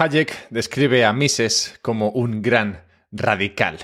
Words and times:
Hayek 0.00 0.48
describe 0.50 1.04
a 1.04 1.12
Mises 1.12 1.76
como 1.82 2.10
un 2.10 2.40
gran 2.40 2.84
radical. 3.10 3.78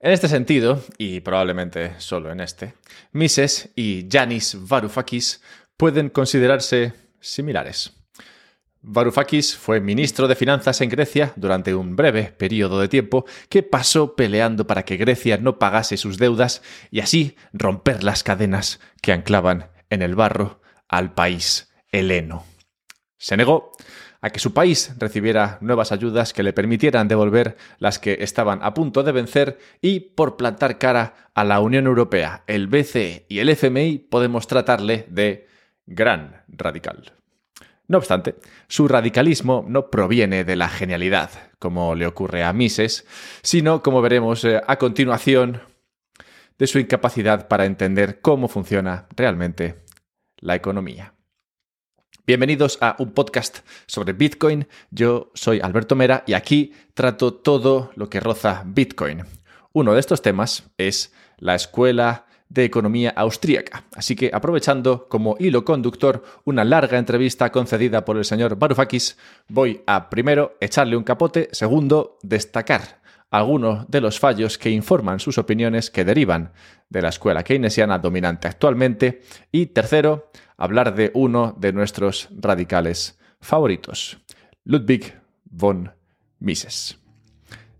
En 0.00 0.10
este 0.10 0.26
sentido, 0.26 0.82
y 0.96 1.20
probablemente 1.20 1.92
solo 1.98 2.32
en 2.32 2.40
este, 2.40 2.72
Mises 3.12 3.68
y 3.76 4.08
Yanis 4.08 4.56
Varoufakis 4.66 5.42
pueden 5.76 6.08
considerarse 6.08 6.94
similares. 7.20 7.92
Varoufakis 8.80 9.54
fue 9.54 9.80
ministro 9.80 10.26
de 10.26 10.36
Finanzas 10.36 10.80
en 10.80 10.88
Grecia 10.88 11.34
durante 11.36 11.74
un 11.74 11.96
breve 11.96 12.32
periodo 12.32 12.80
de 12.80 12.88
tiempo 12.88 13.26
que 13.50 13.62
pasó 13.62 14.16
peleando 14.16 14.66
para 14.66 14.86
que 14.86 14.96
Grecia 14.96 15.36
no 15.36 15.58
pagase 15.58 15.98
sus 15.98 16.16
deudas 16.16 16.62
y 16.90 17.00
así 17.00 17.36
romper 17.52 18.02
las 18.02 18.22
cadenas 18.22 18.80
que 19.02 19.12
anclaban 19.12 19.70
en 19.90 20.00
el 20.00 20.14
barro 20.14 20.62
al 20.88 21.12
país 21.12 21.70
heleno. 21.90 22.46
Se 23.18 23.36
negó 23.36 23.72
a 24.22 24.30
que 24.30 24.38
su 24.38 24.54
país 24.54 24.94
recibiera 24.98 25.58
nuevas 25.60 25.92
ayudas 25.92 26.32
que 26.32 26.44
le 26.44 26.52
permitieran 26.52 27.08
devolver 27.08 27.56
las 27.78 27.98
que 27.98 28.18
estaban 28.20 28.60
a 28.62 28.72
punto 28.72 29.02
de 29.02 29.12
vencer 29.12 29.58
y 29.82 30.00
por 30.00 30.36
plantar 30.36 30.78
cara 30.78 31.28
a 31.34 31.44
la 31.44 31.60
Unión 31.60 31.86
Europea, 31.86 32.44
el 32.46 32.68
BCE 32.68 33.26
y 33.28 33.40
el 33.40 33.48
FMI 33.50 33.98
podemos 33.98 34.46
tratarle 34.46 35.06
de 35.10 35.48
gran 35.86 36.44
radical. 36.48 37.12
No 37.88 37.98
obstante, 37.98 38.36
su 38.68 38.88
radicalismo 38.88 39.64
no 39.68 39.90
proviene 39.90 40.44
de 40.44 40.56
la 40.56 40.68
genialidad, 40.68 41.30
como 41.58 41.94
le 41.94 42.06
ocurre 42.06 42.44
a 42.44 42.52
Mises, 42.52 43.04
sino, 43.42 43.82
como 43.82 44.00
veremos 44.00 44.44
eh, 44.44 44.60
a 44.66 44.78
continuación, 44.78 45.60
de 46.58 46.66
su 46.68 46.78
incapacidad 46.78 47.48
para 47.48 47.64
entender 47.64 48.20
cómo 48.20 48.46
funciona 48.46 49.08
realmente 49.16 49.82
la 50.38 50.54
economía. 50.54 51.11
Bienvenidos 52.24 52.78
a 52.80 52.94
un 53.00 53.10
podcast 53.10 53.66
sobre 53.86 54.12
Bitcoin. 54.12 54.68
Yo 54.92 55.32
soy 55.34 55.58
Alberto 55.58 55.96
Mera 55.96 56.22
y 56.24 56.34
aquí 56.34 56.72
trato 56.94 57.34
todo 57.34 57.90
lo 57.96 58.08
que 58.08 58.20
roza 58.20 58.62
Bitcoin. 58.64 59.24
Uno 59.72 59.92
de 59.92 59.98
estos 59.98 60.22
temas 60.22 60.70
es 60.78 61.12
la 61.38 61.56
escuela 61.56 62.26
de 62.48 62.62
economía 62.64 63.12
austríaca. 63.16 63.86
Así 63.96 64.14
que 64.14 64.30
aprovechando 64.32 65.08
como 65.08 65.34
hilo 65.40 65.64
conductor 65.64 66.22
una 66.44 66.64
larga 66.64 66.96
entrevista 66.96 67.50
concedida 67.50 68.04
por 68.04 68.16
el 68.16 68.24
señor 68.24 68.56
Varoufakis, 68.56 69.18
voy 69.48 69.82
a 69.88 70.08
primero 70.08 70.56
echarle 70.60 70.96
un 70.96 71.02
capote, 71.02 71.48
segundo 71.50 72.18
destacar 72.22 73.02
algunos 73.32 73.90
de 73.90 74.02
los 74.02 74.20
fallos 74.20 74.58
que 74.58 74.70
informan 74.70 75.18
sus 75.18 75.38
opiniones 75.38 75.90
que 75.90 76.04
derivan 76.04 76.52
de 76.90 77.00
la 77.00 77.08
escuela 77.08 77.42
keynesiana 77.42 77.98
dominante 77.98 78.46
actualmente 78.46 79.22
y 79.50 79.66
tercero, 79.66 80.30
hablar 80.62 80.94
de 80.94 81.10
uno 81.14 81.56
de 81.58 81.72
nuestros 81.72 82.28
radicales 82.30 83.18
favoritos, 83.40 84.18
Ludwig 84.62 85.12
von 85.44 85.90
Mises. 86.38 87.01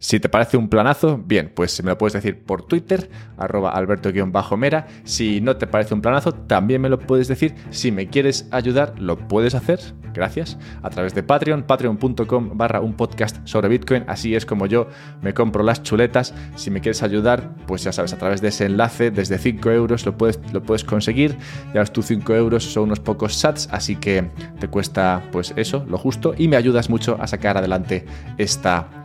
Si 0.03 0.19
te 0.19 0.29
parece 0.29 0.57
un 0.57 0.69
planazo, 0.69 1.17
bien, 1.17 1.53
pues 1.55 1.81
me 1.85 1.91
lo 1.91 1.97
puedes 1.97 2.13
decir 2.15 2.43
por 2.43 2.67
Twitter, 2.67 3.09
arroba 3.39 3.71
alberto-mera. 3.71 4.89
Si 5.05 5.41
no 5.41 5.57
te 5.57 5.69
parece 5.69 5.95
un 5.95 6.03
planazo, 6.03 6.33
también 6.33 6.81
me 6.81 6.89
lo 6.89 6.99
puedes 6.99 7.29
decir. 7.29 7.55
Si 7.71 7.93
me 7.93 8.09
quieres 8.09 8.49
ayudar, 8.51 8.99
lo 8.99 9.17
puedes 9.17 9.55
hacer, 9.55 9.79
gracias, 10.13 10.59
a 10.83 10.91
través 10.91 11.15
de 11.15 11.23
Patreon, 11.23 11.63
patreon.com 11.63 12.51
barra 12.59 12.81
un 12.81 12.95
podcast 12.95 13.47
sobre 13.47 13.69
Bitcoin. 13.69 14.03
Así 14.09 14.35
es 14.35 14.45
como 14.45 14.67
yo 14.67 14.89
me 15.21 15.35
compro 15.35 15.63
las 15.63 15.85
chuletas. 15.85 16.35
Si 16.57 16.73
me 16.73 16.81
quieres 16.81 17.05
ayudar, 17.05 17.55
pues 17.69 17.85
ya 17.85 17.93
sabes, 17.93 18.13
a 18.13 18.19
través 18.19 18.41
de 18.41 18.49
ese 18.49 18.67
enlace, 18.67 19.13
desde 19.13 19.39
5 19.39 19.71
euros 19.71 20.05
lo 20.05 20.19
puedes, 20.19 20.41
lo 20.53 20.65
puedes 20.65 20.83
conseguir. 20.83 21.37
Ya 21.75 21.81
ves, 21.81 21.93
tú 21.93 22.03
5 22.03 22.35
euros 22.35 22.65
son 22.65 22.83
unos 22.85 22.99
pocos 22.99 23.37
sats, 23.37 23.69
así 23.71 23.95
que 23.95 24.29
te 24.59 24.67
cuesta 24.67 25.23
pues 25.31 25.55
eso, 25.55 25.87
lo 25.89 25.97
justo, 25.97 26.35
y 26.37 26.49
me 26.49 26.57
ayudas 26.57 26.91
mucho 26.91 27.19
a 27.21 27.29
sacar 27.29 27.57
adelante 27.57 28.05
esta 28.37 29.02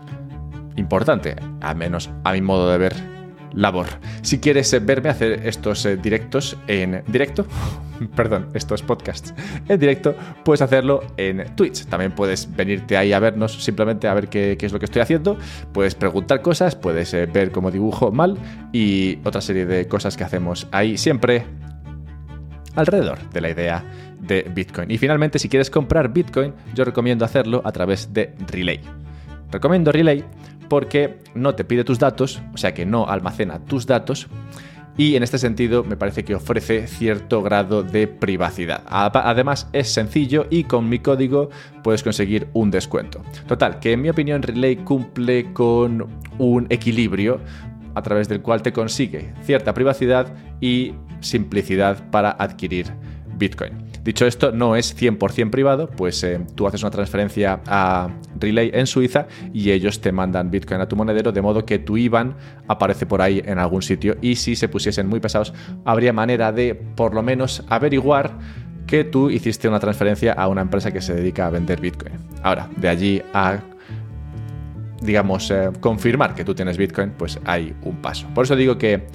importante, 0.78 1.36
al 1.62 1.76
menos 1.76 2.10
a 2.24 2.32
mi 2.32 2.42
modo 2.42 2.72
de 2.72 2.78
ver, 2.78 3.18
labor. 3.54 3.88
Si 4.22 4.40
quieres 4.40 4.72
eh, 4.74 4.80
verme 4.80 5.10
hacer 5.10 5.46
estos 5.46 5.86
eh, 5.86 5.98
directos 5.98 6.58
en 6.68 7.04
directo, 7.08 7.46
perdón, 8.16 8.48
estos 8.54 8.82
podcasts 8.84 9.34
en 9.68 9.80
directo, 9.80 10.16
puedes 10.44 10.62
hacerlo 10.62 11.02
en 11.18 11.44
Twitch. 11.56 11.86
También 11.86 12.14
puedes 12.14 12.56
venirte 12.56 12.98
ahí 12.98 13.14
a 13.14 13.20
vernos, 13.20 13.64
simplemente 13.64 14.08
a 14.08 14.14
ver 14.14 14.30
qué, 14.30 14.58
es 14.60 14.72
lo 14.72 14.80
que 14.80 14.86
estoy 14.86 15.02
haciendo. 15.02 15.38
Puedes 15.74 15.96
preguntar 15.96 16.42
cosas, 16.42 16.76
puedes 16.76 17.14
eh, 17.14 17.26
ver 17.26 17.52
cómo 17.52 17.72
dibujo 17.72 18.12
mal 18.12 18.38
y 18.72 19.20
otra 19.24 19.42
serie 19.42 19.66
de 19.66 19.88
cosas 19.88 20.16
que 20.16 20.24
hacemos 20.24 20.68
ahí 20.72 20.98
siempre 20.98 21.46
alrededor 22.76 23.18
de 23.32 23.42
la 23.42 23.50
idea 23.50 23.84
de 24.20 24.50
Bitcoin. 24.54 24.92
Y 24.92 25.00
finalmente, 25.00 25.40
si 25.40 25.50
quieres 25.50 25.72
comprar 25.72 26.14
Bitcoin, 26.14 26.54
yo 26.76 26.86
recomiendo 26.86 27.26
hacerlo 27.26 27.62
a 27.66 27.72
través 27.72 28.14
de 28.14 28.36
Relay. 28.52 28.82
Recomiendo 29.52 29.92
Relay 29.92 30.24
porque 30.70 31.20
no 31.36 31.56
te 31.56 31.64
pide 31.64 31.84
tus 31.84 32.00
datos, 32.00 32.42
o 32.54 32.58
sea 32.58 32.74
que 32.74 32.86
no 32.86 33.08
almacena 33.08 33.60
tus 33.60 33.86
datos. 33.86 34.28
Y 34.98 35.16
en 35.16 35.22
este 35.22 35.38
sentido 35.38 35.84
me 35.84 35.96
parece 35.96 36.26
que 36.26 36.34
ofrece 36.34 36.88
cierto 36.88 37.44
grado 37.44 37.84
de 37.84 38.08
privacidad. 38.08 38.82
Además 38.88 39.70
es 39.72 39.94
sencillo 39.94 40.48
y 40.50 40.64
con 40.64 40.90
mi 40.90 40.98
código 40.98 41.52
puedes 41.84 42.02
conseguir 42.02 42.48
un 42.54 42.72
descuento. 42.72 43.22
Total, 43.48 43.80
que 43.80 43.92
en 43.92 44.02
mi 44.02 44.10
opinión 44.10 44.42
Relay 44.42 44.78
cumple 44.78 45.54
con 45.54 46.08
un 46.40 46.66
equilibrio 46.70 47.40
a 47.94 48.02
través 48.02 48.28
del 48.28 48.42
cual 48.42 48.64
te 48.64 48.74
consigue 48.74 49.34
cierta 49.44 49.74
privacidad 49.74 50.34
y 50.62 50.94
simplicidad 51.20 52.10
para 52.10 52.32
adquirir 52.32 52.88
Bitcoin. 53.38 53.87
Dicho 54.08 54.26
esto, 54.26 54.54
no 54.54 54.78
es 54.78 54.96
100% 54.96 55.50
privado, 55.50 55.90
pues 55.90 56.24
eh, 56.24 56.40
tú 56.56 56.66
haces 56.66 56.82
una 56.82 56.92
transferencia 56.92 57.60
a 57.68 58.10
Relay 58.40 58.72
en 58.74 58.88
Suiza 58.88 59.28
y 59.52 59.72
ellos 59.72 60.00
te 60.00 60.14
mandan 60.14 60.50
Bitcoin 60.50 60.80
a 60.80 60.88
tu 60.88 60.96
monedero, 60.96 61.34
de 61.34 61.42
modo 61.42 61.66
que 61.66 61.78
tu 61.78 61.98
IBAN 61.98 62.34
aparece 62.70 63.06
por 63.06 63.22
ahí 63.22 63.42
en 63.44 63.60
algún 63.60 63.82
sitio 63.82 64.16
y 64.22 64.38
si 64.38 64.56
se 64.56 64.70
pusiesen 64.70 65.10
muy 65.10 65.20
pesados, 65.20 65.54
habría 65.84 66.14
manera 66.14 66.54
de 66.54 66.74
por 66.74 67.14
lo 67.14 67.22
menos 67.22 67.66
averiguar 67.68 68.32
que 68.86 69.04
tú 69.04 69.30
hiciste 69.30 69.68
una 69.68 69.82
transferencia 69.82 70.32
a 70.32 70.48
una 70.48 70.62
empresa 70.62 70.94
que 70.94 71.02
se 71.02 71.14
dedica 71.14 71.48
a 71.48 71.50
vender 71.50 71.82
Bitcoin. 71.82 72.14
Ahora, 72.44 72.70
de 72.78 72.88
allí 72.88 73.22
a 73.34 73.60
digamos, 75.02 75.52
eh, 75.52 75.70
confirmar 75.82 76.34
que 76.34 76.46
tú 76.46 76.56
tienes 76.56 76.78
Bitcoin, 76.78 77.12
pues 77.12 77.40
hay 77.44 77.76
un 77.84 77.98
paso. 77.98 78.26
Por 78.34 78.46
eso 78.46 78.56
digo 78.56 78.78
que 78.78 79.06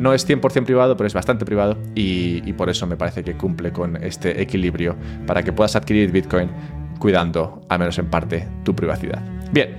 no 0.00 0.14
es 0.14 0.26
100% 0.26 0.64
privado, 0.64 0.96
pero 0.96 1.06
es 1.06 1.14
bastante 1.14 1.44
privado 1.44 1.76
y, 1.94 2.52
por 2.54 2.68
eso 2.70 2.86
me 2.86 2.96
parece 2.96 3.22
que 3.22 3.36
cumple 3.36 3.72
con 3.72 4.02
este 4.02 4.40
equilibrio 4.40 4.96
para 5.26 5.42
que 5.42 5.52
puedas 5.52 5.76
adquirir 5.76 6.10
Bitcoin 6.10 6.50
cuidando, 6.98 7.62
al 7.68 7.78
menos 7.78 7.98
en 7.98 8.10
parte, 8.10 8.48
tu 8.64 8.74
privacidad. 8.74 9.22
Bien, 9.52 9.76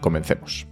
comencemos. 0.00 0.66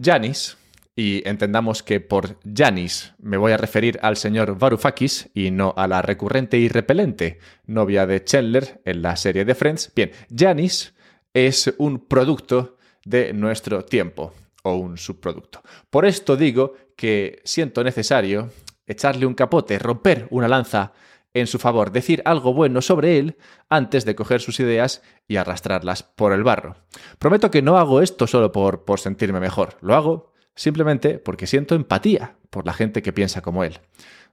Janis, 0.00 0.56
y 0.94 1.28
entendamos 1.28 1.82
que 1.82 2.00
por 2.00 2.38
Janis 2.52 3.14
me 3.18 3.36
voy 3.36 3.52
a 3.52 3.56
referir 3.56 3.98
al 4.02 4.16
señor 4.16 4.58
Varoufakis 4.58 5.30
y 5.34 5.50
no 5.50 5.74
a 5.76 5.86
la 5.86 6.02
recurrente 6.02 6.58
y 6.58 6.68
repelente 6.68 7.38
novia 7.66 8.06
de 8.06 8.24
Chandler 8.24 8.80
en 8.84 9.02
la 9.02 9.16
serie 9.16 9.44
de 9.44 9.54
Friends. 9.54 9.92
Bien, 9.94 10.10
Janis 10.34 10.94
es 11.34 11.74
un 11.78 12.06
producto 12.06 12.76
de 13.04 13.32
nuestro 13.32 13.84
tiempo 13.84 14.32
o 14.62 14.74
un 14.74 14.98
subproducto. 14.98 15.62
Por 15.90 16.06
esto 16.06 16.36
digo 16.36 16.74
que 16.96 17.40
siento 17.44 17.84
necesario 17.84 18.50
echarle 18.86 19.26
un 19.26 19.34
capote, 19.34 19.78
romper 19.78 20.26
una 20.30 20.48
lanza 20.48 20.92
en 21.34 21.46
su 21.46 21.58
favor, 21.58 21.92
decir 21.92 22.22
algo 22.24 22.54
bueno 22.54 22.80
sobre 22.80 23.18
él 23.18 23.36
antes 23.68 24.04
de 24.04 24.14
coger 24.14 24.40
sus 24.40 24.60
ideas 24.60 25.02
y 25.26 25.36
arrastrarlas 25.36 26.02
por 26.02 26.32
el 26.32 26.42
barro. 26.42 26.76
Prometo 27.18 27.50
que 27.50 27.62
no 27.62 27.76
hago 27.76 28.00
esto 28.00 28.26
solo 28.26 28.50
por, 28.50 28.84
por 28.84 28.98
sentirme 28.98 29.40
mejor, 29.40 29.76
lo 29.80 29.94
hago 29.94 30.32
simplemente 30.54 31.18
porque 31.18 31.46
siento 31.46 31.74
empatía 31.74 32.36
por 32.50 32.66
la 32.66 32.72
gente 32.72 33.02
que 33.02 33.12
piensa 33.12 33.42
como 33.42 33.62
él. 33.62 33.78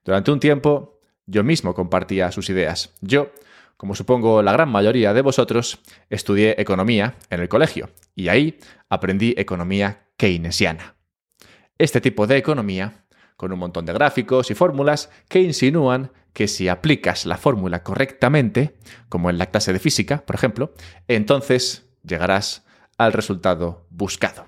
Durante 0.03 0.31
un 0.31 0.39
tiempo 0.39 0.99
yo 1.25 1.43
mismo 1.43 1.73
compartía 1.73 2.31
sus 2.31 2.49
ideas. 2.49 2.93
Yo 3.01 3.31
como 3.77 3.93
supongo 3.93 4.41
la 4.41 4.53
gran 4.53 4.69
mayoría 4.69 5.13
de 5.13 5.21
vosotros, 5.21 5.79
estudié 6.09 6.55
economía 6.61 7.15
en 7.29 7.41
el 7.41 7.49
colegio 7.49 7.89
y 8.15 8.29
ahí 8.29 8.57
aprendí 8.89 9.33
economía 9.37 10.04
keynesiana. 10.17 10.95
Este 11.77 12.01
tipo 12.01 12.27
de 12.27 12.37
economía, 12.37 13.05
con 13.37 13.51
un 13.51 13.59
montón 13.59 13.85
de 13.85 13.93
gráficos 13.93 14.49
y 14.51 14.55
fórmulas 14.55 15.09
que 15.27 15.41
insinúan 15.41 16.11
que 16.33 16.47
si 16.47 16.67
aplicas 16.67 17.25
la 17.25 17.37
fórmula 17.37 17.83
correctamente, 17.83 18.75
como 19.09 19.29
en 19.29 19.37
la 19.37 19.47
clase 19.47 19.73
de 19.73 19.79
física, 19.79 20.23
por 20.25 20.35
ejemplo, 20.35 20.73
entonces 21.07 21.87
llegarás 22.03 22.65
al 22.97 23.13
resultado 23.13 23.87
buscado. 23.89 24.47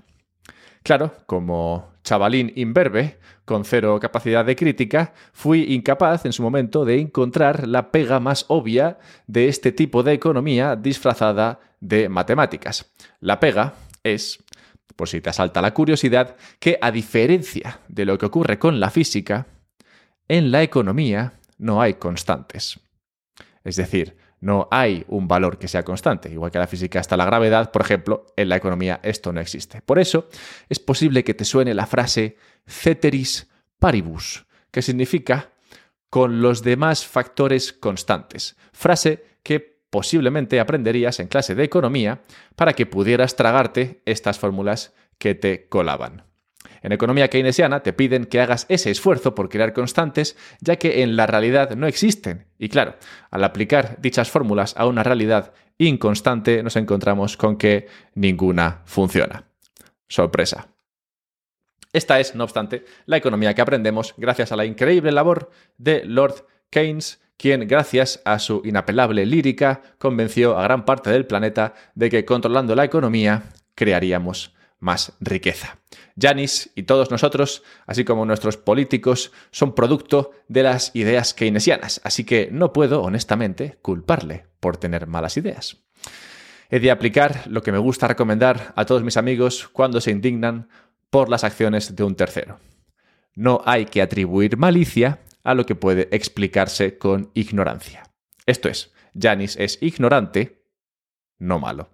Claro, 0.84 1.14
como 1.25 1.92
chavalín 2.04 2.54
imberbe, 2.56 3.19
con 3.44 3.66
cero 3.66 4.00
capacidad 4.02 4.46
de 4.46 4.56
crítica, 4.56 5.14
fui 5.34 5.74
incapaz 5.74 6.25
en 6.25 6.34
su 6.34 6.44
momento 6.44 6.86
de 6.86 7.00
encontrar 7.00 7.68
la 7.68 7.92
pega 7.92 8.19
más 8.19 8.46
obvia 8.48 8.98
de 9.25 9.48
este 9.48 9.72
tipo 9.72 10.04
de 10.04 10.14
economía 10.14 10.75
disfrazada 10.75 11.60
de 11.80 12.10
matemáticas. 12.10 12.92
La 13.19 13.40
pega 13.40 13.74
es, 14.04 14.40
por 14.95 15.10
si 15.10 15.22
te 15.22 15.30
asalta 15.30 15.62
la 15.62 15.74
curiosidad, 15.74 16.36
que 16.60 16.78
a 16.81 16.92
diferencia 16.92 17.81
de 17.88 18.06
lo 18.06 18.18
que 18.18 18.25
ocurre 18.25 18.57
con 18.60 18.80
la 18.80 18.89
física, 18.89 19.48
en 20.28 20.51
la 20.51 20.63
economía 20.63 21.34
no 21.57 21.81
hay 21.81 21.95
constantes. 21.95 22.80
Es 23.63 23.75
decir, 23.75 24.16
No 24.39 24.68
hay 24.69 25.04
un 25.07 25.28
valor 25.28 25.57
que 25.57 25.68
sea 25.68 25.84
constante. 25.84 26.30
Igual 26.30 26.51
que 26.51 26.60
la 26.60 26.68
física 26.68 27.00
está 27.00 27.18
la 27.18 27.25
gravedad, 27.25 27.72
por 27.72 27.81
ejemplo, 27.81 28.25
en 28.36 28.50
la 28.50 28.56
economía 28.56 29.00
esto 29.04 29.34
no 29.34 29.42
existe. 29.42 29.81
Por 29.81 30.00
eso 30.00 30.30
es 30.69 30.80
posible 30.80 31.24
que 31.24 31.33
te 31.33 31.45
suene 31.45 31.74
la 31.74 31.88
frase 31.88 32.38
ceteris 32.68 33.50
paribus, 33.80 34.45
que 34.72 34.81
significa 34.81 35.54
con 36.10 36.42
los 36.42 36.62
demás 36.62 37.06
factores 37.06 37.74
constantes. 37.74 38.56
Frase 38.74 39.25
que 39.42 39.76
posiblemente 39.89 40.60
aprenderías 40.60 41.19
en 41.19 41.28
clase 41.28 41.56
de 41.56 41.63
economía 41.63 42.22
para 42.56 42.74
que 42.74 42.86
pudieras 42.86 43.36
tragarte 43.36 44.01
estas 44.06 44.39
fórmulas 44.39 44.94
que 45.18 45.36
te 45.36 45.68
colaban. 45.68 46.24
En 46.81 46.92
economía 46.92 47.30
keynesiana 47.30 47.81
te 47.81 47.94
piden 47.94 48.25
que 48.25 48.39
hagas 48.39 48.66
ese 48.69 48.92
esfuerzo 48.92 49.36
por 49.36 49.50
crear 49.50 49.74
constantes, 49.74 50.38
ya 50.62 50.78
que 50.78 51.01
en 51.01 51.16
la 51.16 51.28
realidad 51.28 51.75
no 51.75 51.88
existen. 51.88 52.48
Y 52.57 52.69
claro, 52.69 52.95
al 53.31 53.44
aplicar 53.44 54.00
dichas 54.01 54.30
fórmulas 54.30 54.75
a 54.78 54.86
una 54.86 55.04
realidad 55.04 55.54
inconstante, 55.78 56.63
nos 56.63 56.75
encontramos 56.75 57.38
con 57.38 57.57
que 57.57 57.88
ninguna 58.13 58.81
funciona. 58.86 59.45
Sorpresa. 60.07 60.69
Esta 61.94 62.19
es, 62.19 62.36
no 62.36 62.44
obstante, 62.44 62.86
la 63.06 63.18
economía 63.18 63.54
que 63.54 63.62
aprendemos 63.62 64.13
gracias 64.18 64.51
a 64.51 64.56
la 64.56 64.66
increíble 64.66 65.12
labor 65.12 65.50
de 65.78 66.04
Lord 66.06 66.45
Keynes, 66.69 67.22
quien, 67.38 67.68
gracias 67.68 68.22
a 68.25 68.39
su 68.39 68.62
inapelable 68.66 69.25
lírica, 69.25 69.81
convenció 69.98 70.57
a 70.57 70.63
gran 70.63 70.86
parte 70.86 71.10
del 71.12 71.25
planeta 71.25 71.74
de 71.95 72.10
que 72.10 72.25
controlando 72.25 72.75
la 72.75 72.84
economía 72.84 73.44
crearíamos 73.75 74.54
más 74.80 75.13
riqueza. 75.19 75.80
Janis 76.19 76.72
y 76.75 76.84
todos 76.84 77.12
nosotros, 77.12 77.63
así 77.86 78.04
como 78.04 78.25
nuestros 78.25 78.57
políticos, 78.57 79.31
son 79.51 79.74
producto 79.74 80.31
de 80.48 80.63
las 80.63 80.95
ideas 80.95 81.34
keynesianas, 81.34 82.01
así 82.04 82.24
que 82.24 82.50
no 82.51 82.74
puedo, 82.74 83.01
honestamente, 83.01 83.78
culparle 83.81 84.45
por 84.60 84.78
tener 84.78 85.07
malas 85.07 85.38
ideas. 85.38 85.78
He 86.69 86.80
de 86.80 86.92
aplicar 86.92 87.44
lo 87.48 87.62
que 87.62 87.72
me 87.72 87.78
gusta 87.78 88.07
recomendar 88.07 88.74
a 88.75 88.86
todos 88.86 89.04
mis 89.04 89.18
amigos 89.18 89.69
cuando 89.72 90.01
se 90.01 90.12
indignan 90.12 90.68
por 91.10 91.30
las 91.30 91.44
acciones 91.44 91.95
de 91.95 92.04
un 92.04 92.16
tercero. 92.16 92.60
No 93.36 93.62
hay 93.66 93.86
que 93.86 94.01
atribuir 94.01 94.57
malicia 94.57 95.19
a 95.47 95.55
lo 95.55 95.65
que 95.65 95.75
puede 95.75 96.09
explicarse 96.11 96.97
con 96.97 97.31
ignorancia. 97.33 98.03
Esto 98.45 98.69
es, 98.69 98.94
Janis 99.19 99.55
es 99.57 99.81
ignorante, 99.81 100.61
no 101.39 101.57
malo. 101.57 101.89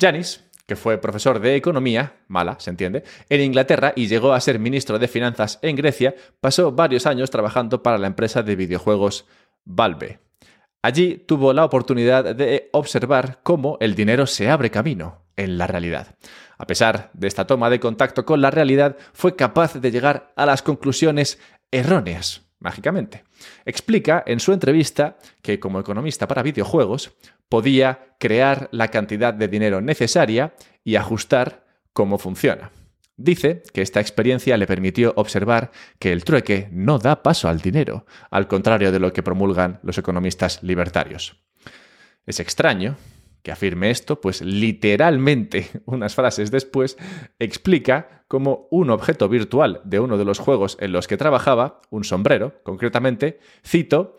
Janis 0.00 0.48
que 0.68 0.76
fue 0.76 0.98
profesor 0.98 1.40
de 1.40 1.56
economía, 1.56 2.16
mala, 2.28 2.60
se 2.60 2.68
entiende, 2.68 3.02
en 3.30 3.40
Inglaterra 3.40 3.94
y 3.96 4.06
llegó 4.06 4.34
a 4.34 4.40
ser 4.40 4.58
ministro 4.58 4.98
de 4.98 5.08
Finanzas 5.08 5.58
en 5.62 5.76
Grecia, 5.76 6.14
pasó 6.40 6.72
varios 6.72 7.06
años 7.06 7.30
trabajando 7.30 7.82
para 7.82 7.96
la 7.96 8.06
empresa 8.06 8.42
de 8.42 8.54
videojuegos 8.54 9.24
Valve. 9.64 10.20
Allí 10.82 11.16
tuvo 11.16 11.54
la 11.54 11.64
oportunidad 11.64 12.36
de 12.36 12.68
observar 12.72 13.40
cómo 13.42 13.78
el 13.80 13.94
dinero 13.94 14.26
se 14.26 14.50
abre 14.50 14.70
camino 14.70 15.22
en 15.36 15.56
la 15.56 15.66
realidad. 15.66 16.16
A 16.58 16.66
pesar 16.66 17.10
de 17.14 17.28
esta 17.28 17.46
toma 17.46 17.70
de 17.70 17.80
contacto 17.80 18.26
con 18.26 18.42
la 18.42 18.50
realidad, 18.50 18.96
fue 19.14 19.36
capaz 19.36 19.74
de 19.74 19.90
llegar 19.90 20.34
a 20.36 20.44
las 20.44 20.60
conclusiones 20.60 21.38
erróneas, 21.70 22.42
mágicamente. 22.58 23.24
Explica 23.64 24.22
en 24.26 24.40
su 24.40 24.52
entrevista 24.52 25.18
que 25.42 25.60
como 25.60 25.80
economista 25.80 26.26
para 26.26 26.42
videojuegos, 26.42 27.12
podía 27.48 28.14
crear 28.18 28.68
la 28.72 28.88
cantidad 28.88 29.32
de 29.32 29.48
dinero 29.48 29.80
necesaria 29.80 30.54
y 30.84 30.96
ajustar 30.96 31.66
cómo 31.92 32.18
funciona. 32.18 32.72
Dice 33.16 33.62
que 33.72 33.82
esta 33.82 34.00
experiencia 34.00 34.56
le 34.56 34.66
permitió 34.66 35.12
observar 35.16 35.72
que 35.98 36.12
el 36.12 36.22
trueque 36.22 36.68
no 36.70 36.98
da 36.98 37.22
paso 37.22 37.48
al 37.48 37.60
dinero, 37.60 38.06
al 38.30 38.46
contrario 38.46 38.92
de 38.92 39.00
lo 39.00 39.12
que 39.12 39.24
promulgan 39.24 39.80
los 39.82 39.98
economistas 39.98 40.62
libertarios. 40.62 41.42
Es 42.26 42.38
extraño 42.38 42.96
que 43.42 43.52
afirme 43.52 43.90
esto, 43.90 44.20
pues 44.20 44.42
literalmente 44.42 45.68
unas 45.86 46.14
frases 46.14 46.50
después 46.50 46.98
explica 47.38 48.24
cómo 48.28 48.68
un 48.70 48.90
objeto 48.90 49.28
virtual 49.28 49.80
de 49.84 50.00
uno 50.00 50.18
de 50.18 50.24
los 50.24 50.38
juegos 50.38 50.76
en 50.80 50.92
los 50.92 51.08
que 51.08 51.16
trabajaba, 51.16 51.80
un 51.90 52.04
sombrero, 52.04 52.60
concretamente, 52.62 53.40
cito, 53.64 54.16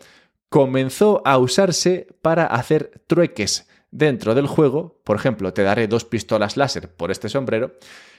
comenzó 0.48 1.22
a 1.24 1.38
usarse 1.38 2.08
para 2.22 2.44
hacer 2.46 3.02
trueques 3.06 3.69
dentro 3.90 4.34
del 4.34 4.46
juego. 4.46 5.00
Por 5.04 5.16
ejemplo, 5.16 5.52
te 5.52 5.62
daré 5.62 5.88
dos 5.88 6.04
pistolas 6.04 6.56
láser 6.56 6.94
por 6.94 7.10
este 7.10 7.28
sombrero. 7.28 7.72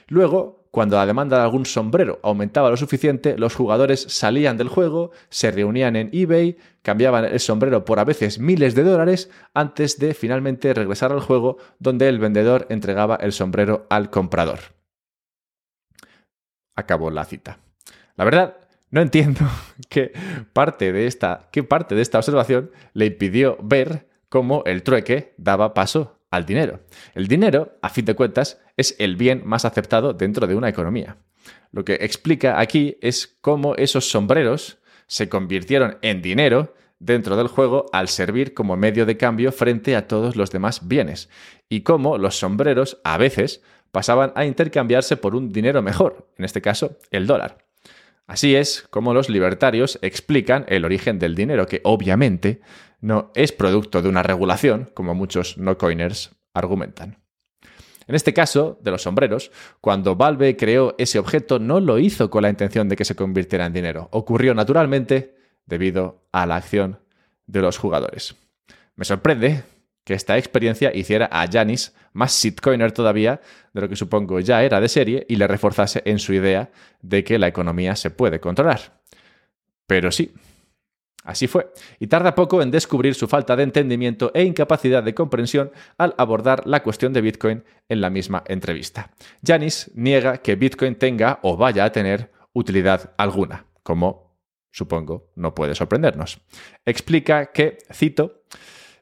Luego, 0.08 0.66
cuando 0.70 0.96
la 0.96 1.06
demanda 1.06 1.36
de 1.36 1.44
algún 1.44 1.66
sombrero 1.66 2.18
aumentaba 2.22 2.70
lo 2.70 2.76
suficiente, 2.76 3.36
los 3.38 3.54
jugadores 3.54 4.02
salían 4.08 4.56
del 4.56 4.68
juego, 4.68 5.10
se 5.28 5.50
reunían 5.50 5.96
en 5.96 6.10
eBay, 6.12 6.56
cambiaban 6.82 7.24
el 7.24 7.40
sombrero 7.40 7.84
por 7.84 7.98
a 7.98 8.04
veces 8.04 8.38
miles 8.38 8.74
de 8.74 8.82
dólares 8.82 9.30
antes 9.54 9.98
de 9.98 10.14
finalmente 10.14 10.74
regresar 10.74 11.12
al 11.12 11.20
juego 11.20 11.58
donde 11.78 12.08
el 12.08 12.18
vendedor 12.18 12.66
entregaba 12.68 13.16
el 13.16 13.32
sombrero 13.32 13.86
al 13.90 14.10
comprador. 14.10 14.60
Acabó 16.74 17.10
la 17.10 17.24
cita. 17.24 17.58
La 18.16 18.24
verdad 18.24 18.56
no 18.90 19.00
entiendo 19.00 19.40
qué 19.88 20.12
parte 20.52 20.92
de 20.92 21.06
esta, 21.06 21.48
qué 21.52 21.62
parte 21.62 21.94
de 21.94 22.02
esta 22.02 22.18
observación 22.18 22.70
le 22.92 23.06
impidió 23.06 23.58
ver 23.62 24.11
cómo 24.32 24.62
el 24.64 24.82
trueque 24.82 25.34
daba 25.36 25.74
paso 25.74 26.18
al 26.30 26.46
dinero. 26.46 26.80
El 27.14 27.28
dinero, 27.28 27.76
a 27.82 27.90
fin 27.90 28.06
de 28.06 28.14
cuentas, 28.14 28.62
es 28.78 28.96
el 28.98 29.16
bien 29.16 29.42
más 29.44 29.66
aceptado 29.66 30.14
dentro 30.14 30.46
de 30.46 30.54
una 30.54 30.70
economía. 30.70 31.18
Lo 31.70 31.84
que 31.84 31.96
explica 32.00 32.58
aquí 32.58 32.96
es 33.02 33.36
cómo 33.42 33.74
esos 33.74 34.08
sombreros 34.08 34.78
se 35.06 35.28
convirtieron 35.28 35.98
en 36.00 36.22
dinero 36.22 36.74
dentro 36.98 37.36
del 37.36 37.48
juego 37.48 37.84
al 37.92 38.08
servir 38.08 38.54
como 38.54 38.74
medio 38.74 39.04
de 39.04 39.18
cambio 39.18 39.52
frente 39.52 39.96
a 39.96 40.08
todos 40.08 40.34
los 40.34 40.50
demás 40.50 40.88
bienes, 40.88 41.28
y 41.68 41.82
cómo 41.82 42.16
los 42.16 42.38
sombreros 42.38 43.02
a 43.04 43.18
veces 43.18 43.62
pasaban 43.90 44.32
a 44.34 44.46
intercambiarse 44.46 45.18
por 45.18 45.34
un 45.34 45.52
dinero 45.52 45.82
mejor, 45.82 46.30
en 46.38 46.46
este 46.46 46.62
caso 46.62 46.96
el 47.10 47.26
dólar. 47.26 47.58
Así 48.26 48.54
es 48.54 48.86
como 48.88 49.12
los 49.12 49.28
libertarios 49.28 49.98
explican 50.00 50.64
el 50.68 50.86
origen 50.86 51.18
del 51.18 51.34
dinero, 51.34 51.66
que 51.66 51.82
obviamente 51.84 52.62
no 53.02 53.30
es 53.34 53.52
producto 53.52 54.00
de 54.00 54.08
una 54.08 54.22
regulación, 54.22 54.90
como 54.94 55.14
muchos 55.14 55.58
no 55.58 55.76
coiners 55.76 56.30
argumentan. 56.54 57.18
En 58.06 58.14
este 58.14 58.32
caso, 58.32 58.78
de 58.82 58.90
los 58.90 59.02
sombreros, 59.02 59.50
cuando 59.80 60.16
Valve 60.16 60.56
creó 60.56 60.94
ese 60.98 61.18
objeto 61.18 61.58
no 61.58 61.80
lo 61.80 61.98
hizo 61.98 62.30
con 62.30 62.42
la 62.42 62.48
intención 62.48 62.88
de 62.88 62.96
que 62.96 63.04
se 63.04 63.14
convirtiera 63.14 63.66
en 63.66 63.72
dinero, 63.72 64.08
ocurrió 64.12 64.54
naturalmente 64.54 65.36
debido 65.66 66.26
a 66.32 66.46
la 66.46 66.56
acción 66.56 66.98
de 67.46 67.60
los 67.60 67.78
jugadores. 67.78 68.34
Me 68.96 69.04
sorprende 69.04 69.64
que 70.04 70.14
esta 70.14 70.36
experiencia 70.36 70.94
hiciera 70.94 71.28
a 71.30 71.46
Janis 71.50 71.94
más 72.12 72.42
shitcoiner 72.42 72.92
todavía 72.92 73.40
de 73.72 73.80
lo 73.80 73.88
que 73.88 73.96
supongo 73.96 74.40
ya 74.40 74.62
era 74.62 74.80
de 74.80 74.88
serie 74.88 75.24
y 75.28 75.36
le 75.36 75.46
reforzase 75.46 76.02
en 76.04 76.18
su 76.18 76.32
idea 76.32 76.70
de 77.00 77.22
que 77.24 77.38
la 77.38 77.48
economía 77.48 77.94
se 77.96 78.10
puede 78.10 78.40
controlar. 78.40 79.00
Pero 79.86 80.10
sí, 80.10 80.32
así 81.22 81.46
fue, 81.46 81.72
y 81.98 82.06
tarda 82.06 82.34
poco 82.34 82.62
en 82.62 82.70
descubrir 82.70 83.14
su 83.14 83.28
falta 83.28 83.56
de 83.56 83.62
entendimiento 83.62 84.30
e 84.34 84.42
incapacidad 84.42 85.02
de 85.02 85.14
comprensión 85.14 85.70
al 85.98 86.14
abordar 86.18 86.66
la 86.66 86.82
cuestión 86.82 87.12
de 87.12 87.20
Bitcoin 87.20 87.64
en 87.88 88.00
la 88.00 88.10
misma 88.10 88.42
entrevista. 88.46 89.10
Janis 89.44 89.90
niega 89.94 90.38
que 90.38 90.56
Bitcoin 90.56 90.96
tenga 90.96 91.38
o 91.42 91.56
vaya 91.56 91.84
a 91.84 91.92
tener 91.92 92.32
utilidad 92.52 93.12
alguna, 93.16 93.66
como 93.82 94.36
supongo 94.70 95.30
no 95.36 95.54
puede 95.54 95.74
sorprendernos. 95.74 96.40
Explica 96.84 97.52
que, 97.52 97.78
cito, 97.92 98.42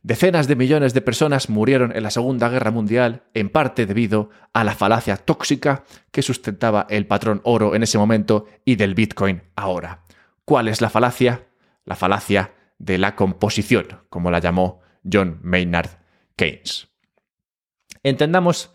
Decenas 0.02 0.48
de 0.48 0.56
millones 0.56 0.94
de 0.94 1.02
personas 1.02 1.50
murieron 1.50 1.94
en 1.94 2.02
la 2.02 2.10
Segunda 2.10 2.48
Guerra 2.48 2.70
Mundial, 2.70 3.24
en 3.34 3.50
parte 3.50 3.84
debido 3.84 4.30
a 4.54 4.64
la 4.64 4.72
falacia 4.72 5.18
tóxica 5.18 5.84
que 6.10 6.22
sustentaba 6.22 6.86
el 6.88 7.06
patrón 7.06 7.42
oro 7.44 7.74
en 7.74 7.82
ese 7.82 7.98
momento 7.98 8.46
y 8.64 8.76
del 8.76 8.94
Bitcoin 8.94 9.42
ahora. 9.56 10.04
¿Cuál 10.46 10.68
es 10.68 10.80
la 10.80 10.88
falacia? 10.88 11.50
La 11.84 11.96
falacia 11.96 12.54
de 12.78 12.99
la 12.99 13.14
composición, 13.16 14.02
como 14.08 14.30
la 14.30 14.38
llamó 14.38 14.80
John 15.10 15.38
Maynard 15.42 15.90
Keynes. 16.37 16.88
Entendamos 18.02 18.75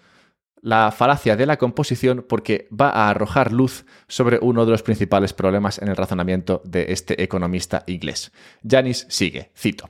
la 0.61 0.91
falacia 0.91 1.35
de 1.35 1.45
la 1.45 1.57
composición 1.57 2.25
porque 2.27 2.67
va 2.69 2.89
a 2.89 3.09
arrojar 3.09 3.51
luz 3.51 3.85
sobre 4.07 4.39
uno 4.41 4.65
de 4.65 4.71
los 4.71 4.81
principales 4.81 5.33
problemas 5.33 5.79
en 5.79 5.89
el 5.89 5.95
razonamiento 5.95 6.61
de 6.65 6.91
este 6.91 7.21
economista 7.21 7.83
inglés. 7.85 8.31
Janis 8.67 9.05
sigue, 9.09 9.51
cito. 9.55 9.89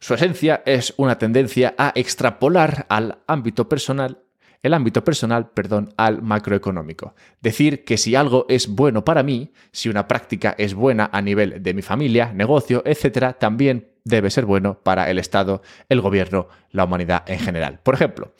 Su 0.00 0.14
esencia 0.14 0.62
es 0.66 0.94
una 0.96 1.18
tendencia 1.18 1.74
a 1.78 1.92
extrapolar 1.94 2.86
al 2.88 3.18
ámbito 3.26 3.68
personal 3.68 4.25
el 4.66 4.74
ámbito 4.74 5.04
personal, 5.04 5.50
perdón, 5.50 5.92
al 5.96 6.22
macroeconómico. 6.22 7.14
Decir 7.40 7.84
que 7.84 7.96
si 7.96 8.14
algo 8.14 8.46
es 8.48 8.68
bueno 8.68 9.04
para 9.04 9.22
mí, 9.22 9.52
si 9.72 9.88
una 9.88 10.08
práctica 10.08 10.54
es 10.58 10.74
buena 10.74 11.08
a 11.12 11.22
nivel 11.22 11.62
de 11.62 11.74
mi 11.74 11.82
familia, 11.82 12.32
negocio, 12.32 12.82
etc., 12.84 13.36
también 13.38 13.88
debe 14.04 14.30
ser 14.30 14.44
bueno 14.44 14.78
para 14.82 15.10
el 15.10 15.18
Estado, 15.18 15.62
el 15.88 16.00
gobierno, 16.00 16.48
la 16.70 16.84
humanidad 16.84 17.24
en 17.26 17.38
general. 17.38 17.80
Por 17.82 17.94
ejemplo, 17.94 18.34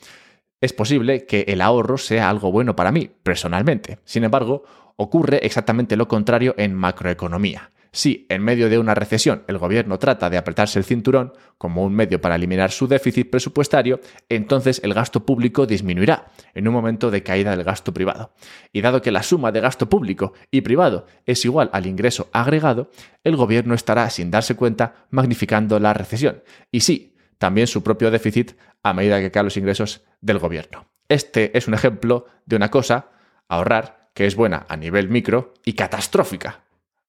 es 0.61 0.73
posible 0.73 1.25
que 1.25 1.45
el 1.47 1.61
ahorro 1.61 1.97
sea 1.97 2.29
algo 2.29 2.51
bueno 2.51 2.75
para 2.75 2.91
mí, 2.91 3.09
personalmente. 3.23 3.99
Sin 4.05 4.23
embargo, 4.23 4.63
ocurre 4.95 5.45
exactamente 5.45 5.95
lo 5.95 6.07
contrario 6.07 6.55
en 6.57 6.73
macroeconomía. 6.73 7.71
Si 7.97 8.27
en 8.29 8.43
medio 8.43 8.69
de 8.69 8.77
una 8.77 8.93
recesión 8.93 9.41
el 9.47 9.57
gobierno 9.57 9.97
trata 9.97 10.29
de 10.29 10.37
apretarse 10.37 10.77
el 10.77 10.85
cinturón 10.85 11.33
como 11.57 11.83
un 11.83 11.95
medio 11.95 12.21
para 12.21 12.35
eliminar 12.35 12.69
su 12.69 12.87
déficit 12.87 13.31
presupuestario, 13.31 13.99
entonces 14.29 14.79
el 14.83 14.93
gasto 14.93 15.25
público 15.25 15.65
disminuirá 15.65 16.27
en 16.53 16.67
un 16.67 16.75
momento 16.75 17.09
de 17.09 17.23
caída 17.23 17.55
del 17.55 17.63
gasto 17.63 17.95
privado. 17.95 18.35
Y 18.71 18.81
dado 18.81 19.01
que 19.01 19.11
la 19.11 19.23
suma 19.23 19.51
de 19.51 19.61
gasto 19.61 19.89
público 19.89 20.33
y 20.51 20.61
privado 20.61 21.07
es 21.25 21.43
igual 21.43 21.71
al 21.73 21.87
ingreso 21.87 22.29
agregado, 22.33 22.91
el 23.23 23.35
gobierno 23.35 23.73
estará, 23.73 24.07
sin 24.11 24.29
darse 24.29 24.55
cuenta, 24.55 25.07
magnificando 25.09 25.79
la 25.79 25.95
recesión. 25.95 26.43
Y 26.71 26.81
sí, 26.81 27.15
también 27.39 27.65
su 27.65 27.81
propio 27.81 28.11
déficit 28.11 28.51
a 28.83 28.93
medida 28.93 29.19
que 29.19 29.31
caen 29.31 29.47
los 29.47 29.57
ingresos 29.57 30.03
del 30.21 30.37
gobierno. 30.37 30.85
Este 31.09 31.57
es 31.57 31.67
un 31.67 31.73
ejemplo 31.73 32.27
de 32.45 32.57
una 32.57 32.69
cosa, 32.69 33.09
ahorrar, 33.47 34.11
que 34.13 34.27
es 34.27 34.35
buena 34.35 34.67
a 34.69 34.77
nivel 34.77 35.09
micro 35.09 35.55
y 35.65 35.73
catastrófica 35.73 36.66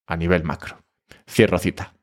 a 0.09 0.17
nivel 0.17 0.43
macro. 0.43 0.83
Cierro 1.29 1.59
cita. 1.59 1.93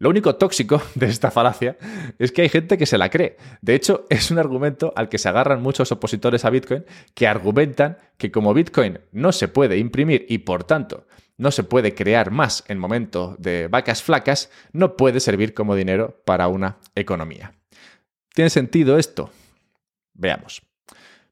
Lo 0.00 0.10
único 0.10 0.36
tóxico 0.36 0.82
de 0.94 1.06
esta 1.06 1.30
falacia 1.30 1.76
es 2.18 2.32
que 2.32 2.42
hay 2.42 2.48
gente 2.48 2.76
que 2.76 2.86
se 2.86 2.98
la 2.98 3.10
cree. 3.10 3.36
De 3.62 3.74
hecho, 3.74 4.06
es 4.10 4.30
un 4.30 4.38
argumento 4.38 4.92
al 4.96 5.08
que 5.08 5.18
se 5.18 5.28
agarran 5.28 5.62
muchos 5.62 5.90
opositores 5.92 6.44
a 6.44 6.50
Bitcoin 6.50 6.84
que 7.14 7.26
argumentan 7.26 7.98
que 8.16 8.30
como 8.30 8.54
Bitcoin 8.54 9.00
no 9.12 9.32
se 9.32 9.48
puede 9.48 9.78
imprimir 9.78 10.26
y 10.28 10.38
por 10.38 10.64
tanto 10.64 11.06
no 11.36 11.52
se 11.52 11.62
puede 11.62 11.94
crear 11.94 12.32
más 12.32 12.64
en 12.66 12.78
momento 12.78 13.36
de 13.38 13.68
vacas 13.68 14.02
flacas, 14.02 14.50
no 14.72 14.96
puede 14.96 15.20
servir 15.20 15.54
como 15.54 15.76
dinero 15.76 16.20
para 16.24 16.48
una 16.48 16.78
economía. 16.96 17.54
¿Tiene 18.34 18.50
sentido 18.50 18.98
esto? 18.98 19.30
Veamos. 20.14 20.62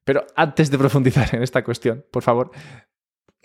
Pero 0.05 0.25
antes 0.37 0.71
de 0.71 0.79
profundizar 0.79 1.29
en 1.35 1.43
esta 1.43 1.65
cuestión, 1.65 2.05
por 2.13 2.23
favor, 2.23 2.53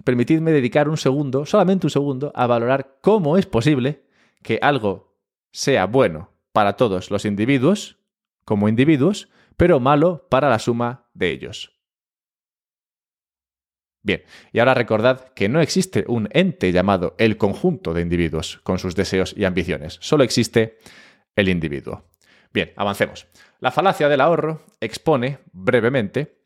permitidme 0.04 0.52
dedicar 0.52 0.90
un 0.90 0.98
segundo, 0.98 1.46
solamente 1.46 1.88
un 1.88 1.92
segundo, 1.92 2.32
a 2.36 2.48
valorar 2.48 2.98
cómo 3.02 3.38
es 3.38 3.46
posible 3.46 4.04
que 4.42 4.60
algo 4.62 5.16
sea 5.52 5.86
bueno 5.86 6.32
para 6.52 6.76
todos 6.76 7.12
los 7.12 7.26
individuos, 7.26 7.98
como 8.46 8.70
individuos, 8.70 9.30
pero 9.58 9.80
malo 9.80 10.28
para 10.30 10.50
la 10.50 10.60
suma 10.60 11.10
de 11.14 11.32
ellos. 11.32 11.74
Bien, 14.04 14.24
y 14.52 14.60
ahora 14.60 14.74
recordad 14.74 15.30
que 15.36 15.48
no 15.48 15.62
existe 15.62 16.06
un 16.08 16.28
ente 16.32 16.72
llamado 16.72 17.16
el 17.20 17.38
conjunto 17.38 17.94
de 17.94 18.02
individuos 18.02 18.60
con 18.64 18.80
sus 18.80 18.96
deseos 18.96 19.36
y 19.38 19.46
ambiciones, 19.46 20.00
solo 20.02 20.24
existe 20.24 20.80
el 21.36 21.50
individuo. 21.50 22.06
Bien, 22.52 22.74
avancemos. 22.76 23.28
La 23.60 23.72
falacia 23.72 24.10
del 24.10 24.22
ahorro 24.22 24.64
expone 24.82 25.40
brevemente 25.54 26.41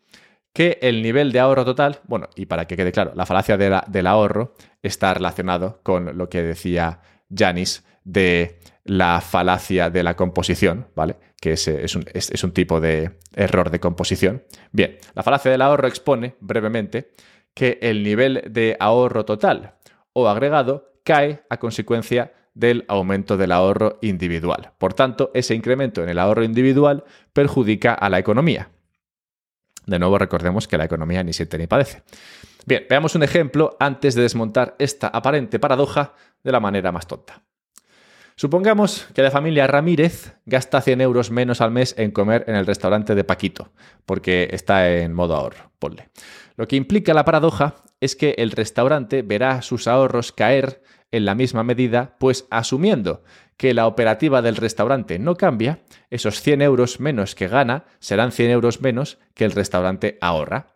que 0.56 0.80
el 0.82 1.04
nivel 1.04 1.34
de 1.34 1.42
ahorro 1.42 1.66
total, 1.66 2.00
bueno, 2.06 2.30
y 2.34 2.46
para 2.46 2.66
que 2.66 2.78
quede 2.78 2.94
claro, 2.94 3.12
la 3.14 3.26
falacia 3.26 3.58
del 3.58 4.08
ahorro 4.08 4.56
está 4.82 5.14
relacionado 5.14 5.82
con 5.84 6.18
lo 6.18 6.30
que 6.30 6.42
decía 6.44 7.02
Janis 7.30 7.84
de 8.06 8.60
la 8.86 9.20
falacia 9.20 9.90
de 9.90 10.02
la 10.02 10.16
composición, 10.16 10.88
¿vale? 10.96 11.18
Que 11.42 11.52
es, 11.52 11.68
un, 11.98 12.06
es 12.14 12.42
un 12.42 12.54
tipo 12.54 12.80
de 12.80 13.20
error 13.36 13.70
de 13.70 13.82
composición. 13.82 14.44
Bien, 14.72 14.98
la 15.14 15.24
falacia 15.24 15.52
del 15.52 15.62
ahorro 15.62 15.90
expone 15.90 16.36
brevemente 16.40 17.12
que 17.54 17.78
el 17.82 18.02
nivel 18.02 18.42
de 18.50 18.78
ahorro 18.80 19.26
total 19.26 19.74
o 20.14 20.30
agregado 20.30 20.94
cae 21.04 21.44
a 21.50 21.58
consecuencia 21.58 22.32
del 22.54 22.86
aumento 22.88 23.36
del 23.36 23.52
ahorro 23.52 24.00
individual. 24.02 24.72
Por 24.78 24.94
tanto, 24.94 25.32
ese 25.34 25.54
incremento 25.54 26.02
en 26.02 26.08
el 26.08 26.18
ahorro 26.18 26.46
individual 26.46 27.04
perjudica 27.34 27.94
a 27.94 28.10
la 28.10 28.20
economía. 28.20 28.70
De 29.86 30.00
nuevo, 30.00 30.18
recordemos 30.18 30.68
que 30.68 30.78
la 30.78 30.86
economía 30.86 31.24
ni 31.24 31.34
siente 31.34 31.58
ni 31.58 31.68
padece. 31.68 32.04
Bien, 32.66 32.86
veamos 32.90 33.16
un 33.16 33.24
ejemplo 33.24 33.78
antes 33.80 34.16
de 34.16 34.24
desmontar 34.24 34.76
esta 34.80 35.08
aparente 35.08 35.60
paradoja 35.60 36.14
de 36.44 36.52
la 36.52 36.60
manera 36.60 36.92
más 36.92 37.08
tonta. 37.08 37.44
Supongamos 38.38 39.08
que 39.14 39.22
la 39.22 39.32
familia 39.32 39.66
Ramírez 39.66 40.36
gasta 40.46 40.82
100 40.82 41.00
euros 41.00 41.32
menos 41.32 41.62
al 41.62 41.72
mes 41.72 41.96
en 41.98 42.12
comer 42.12 42.44
en 42.48 42.56
el 42.56 42.66
restaurante 42.66 43.16
de 43.16 43.24
Paquito, 43.24 43.72
porque 44.06 44.50
está 44.52 44.90
en 44.90 45.14
modo 45.14 45.36
ahorro, 45.36 45.72
ponle. 45.80 46.10
Lo 46.58 46.68
que 46.68 46.76
implica 46.76 47.14
la 47.14 47.24
paradoja 47.24 47.76
es 48.02 48.18
que 48.18 48.36
el 48.38 48.52
restaurante 48.52 49.22
verá 49.22 49.62
sus 49.62 49.88
ahorros 49.88 50.34
caer 50.34 50.82
en 51.12 51.26
la 51.26 51.36
misma 51.36 51.64
medida, 51.64 52.16
pues 52.20 52.46
asumiendo 52.50 53.24
que 53.58 53.74
la 53.74 53.88
operativa 53.88 54.42
del 54.42 54.58
restaurante 54.58 55.20
no 55.20 55.36
cambia, 55.36 55.80
esos 56.10 56.42
100 56.42 56.62
euros 56.62 57.00
menos 57.00 57.36
que 57.36 57.48
gana 57.48 57.86
serán 58.00 58.32
100 58.32 58.52
euros 58.52 58.82
menos 58.82 59.18
que 59.34 59.46
el 59.46 59.52
restaurante 59.52 60.18
ahorra. 60.22 60.76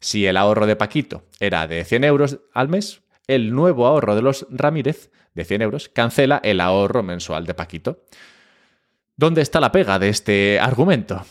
Si 0.00 0.26
el 0.26 0.36
ahorro 0.36 0.66
de 0.66 0.76
Paquito 0.76 1.24
era 1.40 1.66
de 1.66 1.84
100 1.84 2.04
euros 2.04 2.40
al 2.52 2.68
mes, 2.68 3.02
el 3.26 3.54
nuevo 3.54 3.86
ahorro 3.86 4.14
de 4.14 4.22
los 4.22 4.46
Ramírez 4.50 5.10
de 5.34 5.44
100 5.44 5.62
euros 5.62 5.88
cancela 5.88 6.40
el 6.42 6.60
ahorro 6.60 7.02
mensual 7.02 7.46
de 7.46 7.54
Paquito. 7.54 8.04
¿Dónde 9.16 9.42
está 9.42 9.60
la 9.60 9.72
pega 9.72 9.98
de 9.98 10.08
este 10.08 10.60
argumento? 10.60 11.24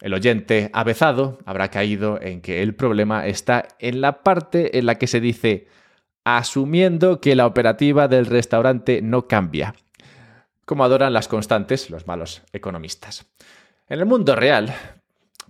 El 0.00 0.14
oyente 0.14 0.70
avezado 0.72 1.38
habrá 1.46 1.70
caído 1.70 2.20
en 2.20 2.40
que 2.40 2.62
el 2.62 2.74
problema 2.74 3.26
está 3.26 3.68
en 3.78 4.00
la 4.00 4.22
parte 4.22 4.78
en 4.78 4.86
la 4.86 4.96
que 4.96 5.06
se 5.06 5.20
dice 5.20 5.68
asumiendo 6.26 7.20
que 7.20 7.36
la 7.36 7.46
operativa 7.46 8.08
del 8.08 8.26
restaurante 8.26 9.00
no 9.00 9.28
cambia, 9.28 9.76
como 10.64 10.82
adoran 10.82 11.12
las 11.12 11.28
constantes 11.28 11.88
los 11.88 12.08
malos 12.08 12.42
economistas. 12.52 13.26
En 13.88 14.00
el 14.00 14.06
mundo 14.06 14.34
real, 14.34 14.74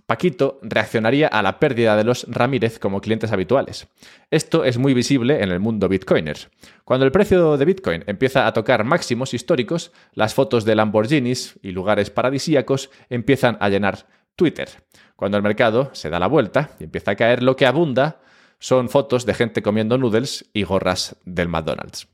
Paquito 0.05 0.59
reaccionaría 0.61 1.29
a 1.29 1.41
la 1.41 1.59
pérdida 1.59 1.95
de 1.95 2.03
los 2.03 2.27
Ramírez 2.29 2.77
como 2.77 3.01
clientes 3.01 3.31
habituales. 3.31 3.87
Esto 4.29 4.63
es 4.65 4.77
muy 4.77 4.93
visible 4.93 5.41
en 5.41 5.49
el 5.49 5.59
mundo 5.59 5.89
bitcoiner. 5.89 6.37
Cuando 6.85 7.07
el 7.07 7.11
precio 7.11 7.57
de 7.57 7.65
Bitcoin 7.65 8.03
empieza 8.05 8.45
a 8.45 8.53
tocar 8.53 8.83
máximos 8.83 9.33
históricos, 9.33 9.91
las 10.13 10.35
fotos 10.35 10.63
de 10.63 10.75
Lamborghinis 10.75 11.57
y 11.63 11.71
lugares 11.71 12.11
paradisíacos 12.11 12.91
empiezan 13.09 13.57
a 13.59 13.69
llenar 13.69 14.05
Twitter. 14.35 14.69
Cuando 15.15 15.37
el 15.37 15.43
mercado 15.43 15.89
se 15.93 16.11
da 16.11 16.19
la 16.19 16.27
vuelta 16.27 16.69
y 16.79 16.83
empieza 16.83 17.11
a 17.11 17.15
caer, 17.15 17.41
lo 17.41 17.55
que 17.55 17.65
abunda 17.65 18.21
son 18.59 18.89
fotos 18.89 19.25
de 19.25 19.33
gente 19.33 19.61
comiendo 19.61 19.97
noodles 19.97 20.49
y 20.53 20.63
gorras 20.63 21.15
del 21.25 21.47
McDonald's. 21.47 22.07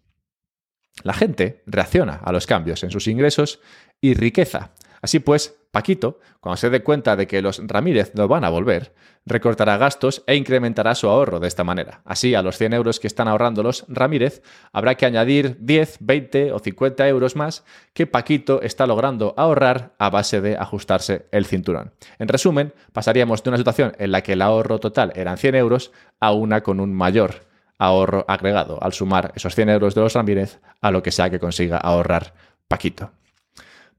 La 1.04 1.14
gente 1.14 1.64
reacciona 1.66 2.16
a 2.16 2.32
los 2.32 2.46
cambios 2.46 2.84
en 2.84 2.92
sus 2.92 3.08
ingresos 3.08 3.60
y 4.00 4.14
riqueza. 4.14 4.74
Así 5.04 5.20
pues, 5.20 5.60
Paquito, 5.72 6.20
cuando 6.40 6.56
se 6.56 6.70
dé 6.70 6.82
cuenta 6.82 7.18
de 7.18 7.28
que 7.28 7.42
los 7.42 7.62
Ramírez 7.68 8.14
no 8.16 8.30
van 8.30 8.46
a 8.46 8.50
volver, 8.50 8.94
recortará 9.26 9.76
gastos 9.76 10.24
e 10.28 10.36
incrementará 10.38 10.96
su 10.96 11.10
ahorro 11.10 11.42
de 11.42 11.50
esta 11.50 11.66
manera. 11.66 12.02
Así, 12.06 12.36
a 12.36 12.42
los 12.42 12.58
100 12.58 12.72
euros 12.74 13.02
que 13.02 13.08
están 13.08 13.28
ahorrando 13.28 13.64
los 13.64 13.84
Ramírez, 13.90 14.42
habrá 14.72 14.96
que 14.96 15.06
añadir 15.06 15.58
10, 15.60 15.98
20 16.00 16.54
o 16.54 16.60
50 16.60 17.06
euros 17.10 17.36
más 17.36 17.66
que 17.94 18.08
Paquito 18.08 18.62
está 18.62 18.88
logrando 18.88 19.34
ahorrar 19.36 19.92
a 20.00 20.10
base 20.10 20.40
de 20.40 20.56
ajustarse 20.56 21.26
el 21.32 21.46
cinturón. 21.46 21.92
En 22.18 22.30
resumen, 22.30 22.74
pasaríamos 22.94 23.44
de 23.44 23.50
una 23.50 23.58
situación 23.58 23.94
en 24.00 24.14
la 24.14 24.22
que 24.22 24.34
el 24.34 24.42
ahorro 24.42 24.80
total 24.80 25.12
eran 25.16 25.38
100 25.38 25.56
euros 25.56 25.92
a 26.22 26.32
una 26.32 26.64
con 26.64 26.80
un 26.80 26.94
mayor 26.94 27.46
ahorro 27.78 28.24
agregado, 28.30 28.82
al 28.82 28.94
sumar 28.94 29.34
esos 29.36 29.54
100 29.54 29.68
euros 29.68 29.96
de 29.96 30.02
los 30.02 30.14
Ramírez 30.14 30.62
a 30.80 30.92
lo 30.92 31.04
que 31.04 31.12
sea 31.12 31.30
que 31.30 31.40
consiga 31.40 31.78
ahorrar 31.78 32.34
Paquito. 32.70 33.12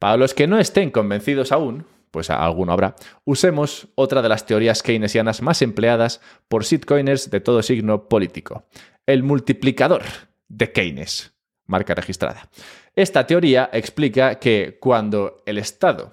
Para 0.05 0.19
los 0.19 0.35
que 0.35 0.47
no 0.47 0.59
estén 0.59 0.91
convencidos 0.91 1.51
aún, 1.51 1.87
pues 2.11 2.29
alguno 2.29 2.75
habrá, 2.75 2.95
usemos 3.25 3.89
otra 3.95 4.21
de 4.21 4.29
las 4.29 4.45
teorías 4.45 4.83
keynesianas 4.83 5.41
más 5.41 5.63
empleadas 5.63 6.21
por 6.47 6.67
sitcoiners 6.67 7.31
de 7.31 7.41
todo 7.41 7.63
signo 7.63 8.07
político, 8.07 8.67
el 9.07 9.23
multiplicador 9.23 10.03
de 10.47 10.73
Keynes, 10.73 11.33
marca 11.65 11.95
registrada. 11.95 12.51
Esta 12.95 13.27
teoría 13.27 13.71
explica 13.73 14.35
que 14.35 14.77
cuando 14.79 15.43
el 15.47 15.57
Estado 15.57 16.13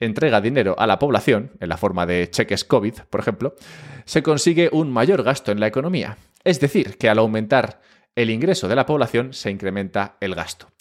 entrega 0.00 0.40
dinero 0.40 0.74
a 0.76 0.88
la 0.88 0.98
población, 0.98 1.52
en 1.60 1.68
la 1.68 1.76
forma 1.76 2.06
de 2.06 2.28
cheques 2.32 2.64
COVID, 2.64 3.02
por 3.08 3.20
ejemplo, 3.20 3.54
se 4.04 4.24
consigue 4.24 4.68
un 4.72 4.90
mayor 4.90 5.22
gasto 5.22 5.52
en 5.52 5.60
la 5.60 5.68
economía. 5.68 6.18
Es 6.42 6.58
decir, 6.58 6.98
que 6.98 7.08
al 7.08 7.20
aumentar 7.20 7.82
el 8.16 8.30
ingreso 8.30 8.66
de 8.66 8.74
la 8.74 8.84
población 8.84 9.32
se 9.32 9.48
incrementa 9.52 10.16
el 10.18 10.34
gasto. 10.34 10.72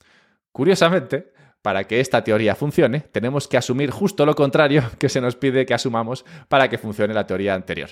Curiosamente, 0.52 1.37
para 1.68 1.84
que 1.84 2.00
esta 2.00 2.24
teoría 2.24 2.56
funcione, 2.56 3.02
tenemos 3.02 3.50
que 3.50 3.58
asumir 3.58 3.92
justo 3.92 4.26
lo 4.26 4.36
contrario 4.36 4.90
que 5.00 5.10
se 5.10 5.20
nos 5.20 5.36
pide 5.36 5.66
que 5.66 5.74
asumamos 5.74 6.24
para 6.48 6.70
que 6.70 6.78
funcione 6.78 7.14
la 7.14 7.28
teoría 7.28 7.56
anterior. 7.56 7.90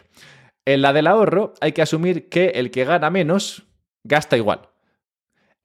En 0.64 0.82
la 0.82 0.94
del 0.94 1.08
ahorro 1.08 1.56
hay 1.60 1.74
que 1.74 1.82
asumir 1.82 2.30
que 2.30 2.52
el 2.52 2.72
que 2.72 2.86
gana 2.86 3.10
menos 3.10 3.66
gasta 4.06 4.38
igual. 4.38 4.70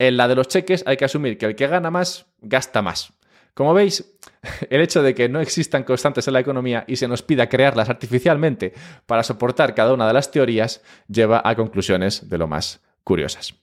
En 0.01 0.17
la 0.17 0.27
de 0.27 0.35
los 0.35 0.49
cheques 0.49 0.83
hay 0.89 0.97
que 0.97 1.05
asumir 1.05 1.39
que 1.39 1.47
el 1.47 1.55
que 1.55 1.69
gana 1.69 1.93
más 1.93 2.27
gasta 2.41 2.83
más. 2.83 3.13
Como 3.55 3.75
veis, 3.75 4.19
el 4.71 4.81
hecho 4.81 5.05
de 5.05 5.15
que 5.15 5.29
no 5.29 5.41
existan 5.41 5.85
constantes 5.85 6.27
en 6.27 6.35
la 6.35 6.41
economía 6.41 6.83
y 6.89 6.97
se 6.97 7.07
nos 7.07 7.23
pida 7.23 7.49
crearlas 7.49 7.91
artificialmente 7.91 8.75
para 9.07 9.23
soportar 9.23 9.73
cada 9.77 9.95
una 9.95 10.09
de 10.09 10.15
las 10.15 10.33
teorías 10.33 10.83
lleva 11.07 11.43
a 11.45 11.55
conclusiones 11.55 12.29
de 12.29 12.39
lo 12.39 12.49
más 12.49 12.81
curiosas. 13.05 13.55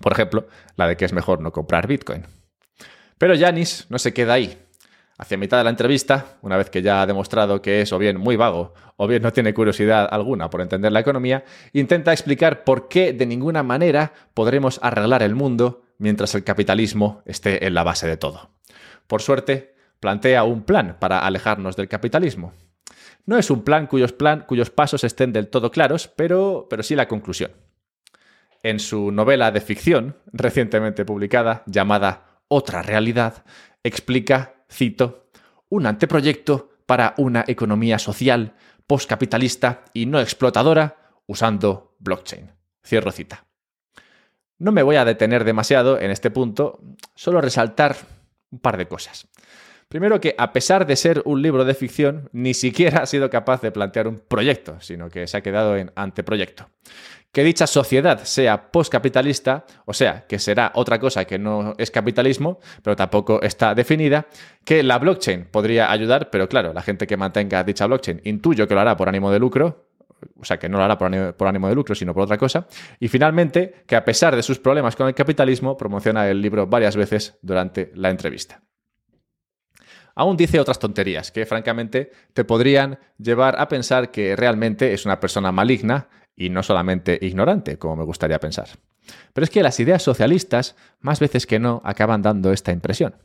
Por 0.00 0.12
ejemplo, 0.12 0.46
la 0.76 0.86
de 0.86 0.96
que 0.96 1.04
es 1.04 1.12
mejor 1.12 1.40
no 1.40 1.50
comprar 1.50 1.88
Bitcoin. 1.88 2.35
Pero 3.18 3.34
Yanis 3.34 3.86
no 3.88 3.98
se 3.98 4.12
queda 4.12 4.34
ahí. 4.34 4.62
Hacia 5.18 5.38
mitad 5.38 5.56
de 5.56 5.64
la 5.64 5.70
entrevista, 5.70 6.36
una 6.42 6.58
vez 6.58 6.68
que 6.68 6.82
ya 6.82 7.00
ha 7.00 7.06
demostrado 7.06 7.62
que 7.62 7.80
es 7.80 7.92
o 7.92 7.98
bien 7.98 8.18
muy 8.18 8.36
vago 8.36 8.74
o 8.96 9.06
bien 9.06 9.22
no 9.22 9.32
tiene 9.32 9.54
curiosidad 9.54 10.06
alguna 10.10 10.50
por 10.50 10.60
entender 10.60 10.92
la 10.92 11.00
economía, 11.00 11.44
intenta 11.72 12.12
explicar 12.12 12.64
por 12.64 12.88
qué 12.88 13.14
de 13.14 13.24
ninguna 13.24 13.62
manera 13.62 14.12
podremos 14.34 14.78
arreglar 14.82 15.22
el 15.22 15.34
mundo 15.34 15.84
mientras 15.98 16.34
el 16.34 16.44
capitalismo 16.44 17.22
esté 17.24 17.66
en 17.66 17.72
la 17.72 17.82
base 17.82 18.06
de 18.06 18.18
todo. 18.18 18.50
Por 19.06 19.22
suerte, 19.22 19.74
plantea 20.00 20.44
un 20.44 20.64
plan 20.64 20.98
para 21.00 21.20
alejarnos 21.20 21.76
del 21.76 21.88
capitalismo. 21.88 22.52
No 23.24 23.38
es 23.38 23.50
un 23.50 23.62
plan 23.64 23.86
cuyos, 23.86 24.12
pasos 24.70 25.04
estén 25.04 25.32
del 25.32 25.48
todo 25.48 25.70
claros, 25.70 26.08
pero 26.08 26.68
sí 26.82 26.94
la 26.94 27.08
conclusión. 27.08 27.52
En 28.62 28.78
su 28.78 29.10
novela 29.12 29.50
de 29.50 29.60
ficción, 29.60 30.16
recientemente 30.32 31.04
publicada, 31.04 31.62
llamada 31.66 32.25
Otra 32.48 32.82
realidad, 32.82 33.44
explica, 33.82 34.64
cito, 34.70 35.28
un 35.68 35.86
anteproyecto 35.86 36.70
para 36.86 37.14
una 37.18 37.44
economía 37.46 37.98
social, 37.98 38.54
postcapitalista 38.86 39.84
y 39.92 40.06
no 40.06 40.20
explotadora 40.20 40.96
usando 41.26 41.96
blockchain. 41.98 42.52
Cierro 42.84 43.10
cita. 43.10 43.46
No 44.58 44.72
me 44.72 44.82
voy 44.82 44.96
a 44.96 45.04
detener 45.04 45.44
demasiado 45.44 46.00
en 46.00 46.10
este 46.10 46.30
punto, 46.30 46.80
solo 47.14 47.40
resaltar 47.40 47.96
un 48.50 48.60
par 48.60 48.76
de 48.76 48.86
cosas. 48.86 49.28
Primero 49.88 50.20
que, 50.20 50.34
a 50.38 50.52
pesar 50.52 50.86
de 50.86 50.96
ser 50.96 51.22
un 51.26 51.42
libro 51.42 51.64
de 51.64 51.74
ficción, 51.74 52.28
ni 52.32 52.54
siquiera 52.54 53.02
ha 53.02 53.06
sido 53.06 53.30
capaz 53.30 53.60
de 53.60 53.70
plantear 53.70 54.08
un 54.08 54.18
proyecto, 54.18 54.80
sino 54.80 55.10
que 55.10 55.26
se 55.26 55.36
ha 55.36 55.42
quedado 55.42 55.76
en 55.76 55.92
anteproyecto. 55.94 56.68
Que 57.36 57.44
dicha 57.44 57.66
sociedad 57.66 58.20
sea 58.24 58.72
postcapitalista, 58.72 59.66
o 59.84 59.92
sea, 59.92 60.24
que 60.26 60.38
será 60.38 60.72
otra 60.74 60.98
cosa 60.98 61.26
que 61.26 61.38
no 61.38 61.74
es 61.76 61.90
capitalismo, 61.90 62.60
pero 62.82 62.96
tampoco 62.96 63.42
está 63.42 63.74
definida, 63.74 64.26
que 64.64 64.82
la 64.82 64.98
blockchain 64.98 65.48
podría 65.50 65.92
ayudar, 65.92 66.30
pero 66.30 66.48
claro, 66.48 66.72
la 66.72 66.80
gente 66.80 67.06
que 67.06 67.18
mantenga 67.18 67.62
dicha 67.62 67.84
blockchain 67.84 68.22
intuyo 68.24 68.66
que 68.66 68.72
lo 68.72 68.80
hará 68.80 68.96
por 68.96 69.10
ánimo 69.10 69.30
de 69.30 69.38
lucro, 69.38 69.90
o 70.40 70.46
sea, 70.46 70.58
que 70.58 70.70
no 70.70 70.78
lo 70.78 70.84
hará 70.84 70.96
por 70.96 71.08
ánimo, 71.08 71.34
por 71.34 71.46
ánimo, 71.46 71.68
de 71.68 71.74
lucro, 71.74 71.94
sino 71.94 72.14
por 72.14 72.22
otra 72.22 72.38
cosa. 72.38 72.66
Y 73.00 73.08
finalmente, 73.08 73.84
que 73.86 73.96
a 73.96 74.04
pesar 74.06 74.34
de 74.34 74.42
sus 74.42 74.58
problemas 74.58 74.96
con 74.96 75.06
el 75.06 75.14
capitalismo, 75.14 75.76
promociona 75.76 76.26
el 76.30 76.40
libro 76.40 76.66
varias 76.66 76.96
veces 76.96 77.36
durante 77.42 77.92
la 77.96 78.08
entrevista 78.08 78.62
aún 80.18 80.34
dice 80.38 80.58
otras 80.58 80.78
tonterías 80.78 81.30
que 81.30 81.44
francamente 81.44 82.10
te 82.32 82.42
podrían 82.44 82.98
llevar 83.18 83.60
a 83.60 83.68
pensar 83.68 84.10
que 84.10 84.34
realmente 84.34 84.94
es 84.94 85.04
una 85.04 85.20
persona 85.20 85.52
maligna 85.52 86.08
y 86.36 86.50
no 86.50 86.62
solamente 86.62 87.18
ignorante, 87.22 87.78
como 87.78 87.96
me 87.96 88.04
gustaría 88.04 88.38
pensar. 88.38 88.68
Pero 89.32 89.44
es 89.44 89.50
que 89.50 89.62
las 89.62 89.80
ideas 89.80 90.02
socialistas, 90.02 90.76
más 91.00 91.20
veces 91.20 91.46
que 91.46 91.58
no, 91.58 91.80
acaban 91.84 92.22
dando 92.22 92.52
esta 92.52 92.72
impresión. 92.72 93.16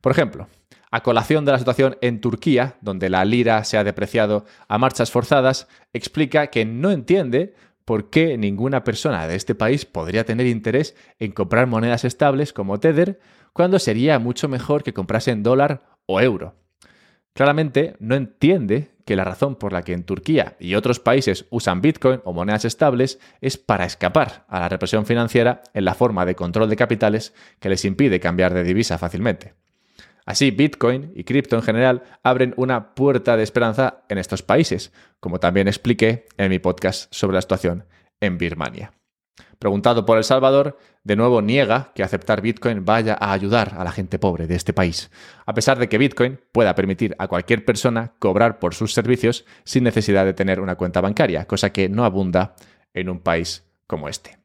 Por 0.00 0.12
ejemplo, 0.12 0.48
a 0.90 1.02
colación 1.02 1.44
de 1.44 1.52
la 1.52 1.58
situación 1.58 1.96
en 2.00 2.20
Turquía, 2.20 2.76
donde 2.80 3.10
la 3.10 3.24
lira 3.24 3.62
se 3.64 3.76
ha 3.76 3.84
depreciado 3.84 4.46
a 4.68 4.78
marchas 4.78 5.10
forzadas, 5.10 5.68
explica 5.92 6.48
que 6.48 6.64
no 6.64 6.90
entiende 6.90 7.54
por 7.84 8.10
qué 8.10 8.36
ninguna 8.36 8.82
persona 8.82 9.28
de 9.28 9.36
este 9.36 9.54
país 9.54 9.84
podría 9.84 10.24
tener 10.24 10.46
interés 10.46 10.96
en 11.18 11.32
comprar 11.32 11.66
monedas 11.66 12.04
estables 12.04 12.52
como 12.52 12.80
Tether, 12.80 13.20
cuando 13.52 13.78
sería 13.78 14.18
mucho 14.18 14.48
mejor 14.48 14.82
que 14.82 14.92
comprasen 14.92 15.42
dólar 15.42 15.84
o 16.06 16.20
euro. 16.20 16.54
Claramente 17.32 17.94
no 18.00 18.14
entiende 18.14 18.90
que 19.06 19.16
la 19.16 19.24
razón 19.24 19.54
por 19.54 19.72
la 19.72 19.82
que 19.82 19.92
en 19.92 20.04
Turquía 20.04 20.56
y 20.58 20.74
otros 20.74 21.00
países 21.00 21.46
usan 21.48 21.80
Bitcoin 21.80 22.20
o 22.24 22.34
monedas 22.34 22.64
estables 22.66 23.18
es 23.40 23.56
para 23.56 23.86
escapar 23.86 24.44
a 24.48 24.60
la 24.60 24.68
represión 24.68 25.06
financiera 25.06 25.62
en 25.72 25.84
la 25.84 25.94
forma 25.94 26.26
de 26.26 26.34
control 26.34 26.68
de 26.68 26.76
capitales 26.76 27.32
que 27.60 27.68
les 27.68 27.84
impide 27.84 28.20
cambiar 28.20 28.52
de 28.52 28.64
divisa 28.64 28.98
fácilmente. 28.98 29.54
Así, 30.26 30.50
Bitcoin 30.50 31.12
y 31.14 31.22
cripto 31.22 31.54
en 31.54 31.62
general 31.62 32.02
abren 32.24 32.52
una 32.56 32.96
puerta 32.96 33.36
de 33.36 33.44
esperanza 33.44 34.02
en 34.08 34.18
estos 34.18 34.42
países, 34.42 34.92
como 35.20 35.38
también 35.38 35.68
expliqué 35.68 36.26
en 36.36 36.50
mi 36.50 36.58
podcast 36.58 37.06
sobre 37.14 37.36
la 37.36 37.42
situación 37.42 37.84
en 38.20 38.36
Birmania. 38.38 38.92
Preguntado 39.58 40.04
por 40.04 40.18
El 40.18 40.24
Salvador, 40.24 40.78
de 41.02 41.16
nuevo 41.16 41.40
niega 41.40 41.92
que 41.94 42.02
aceptar 42.02 42.42
Bitcoin 42.42 42.84
vaya 42.84 43.16
a 43.18 43.32
ayudar 43.32 43.74
a 43.78 43.84
la 43.84 43.92
gente 43.92 44.18
pobre 44.18 44.46
de 44.46 44.54
este 44.54 44.72
país, 44.72 45.10
a 45.46 45.54
pesar 45.54 45.78
de 45.78 45.88
que 45.88 45.98
Bitcoin 45.98 46.38
pueda 46.52 46.74
permitir 46.74 47.16
a 47.18 47.28
cualquier 47.28 47.64
persona 47.64 48.12
cobrar 48.18 48.58
por 48.58 48.74
sus 48.74 48.92
servicios 48.92 49.46
sin 49.64 49.84
necesidad 49.84 50.24
de 50.24 50.34
tener 50.34 50.60
una 50.60 50.76
cuenta 50.76 51.00
bancaria, 51.00 51.46
cosa 51.46 51.70
que 51.70 51.88
no 51.88 52.04
abunda 52.04 52.54
en 52.92 53.08
un 53.08 53.20
país 53.20 53.64
como 53.86 54.08
este. 54.08 54.38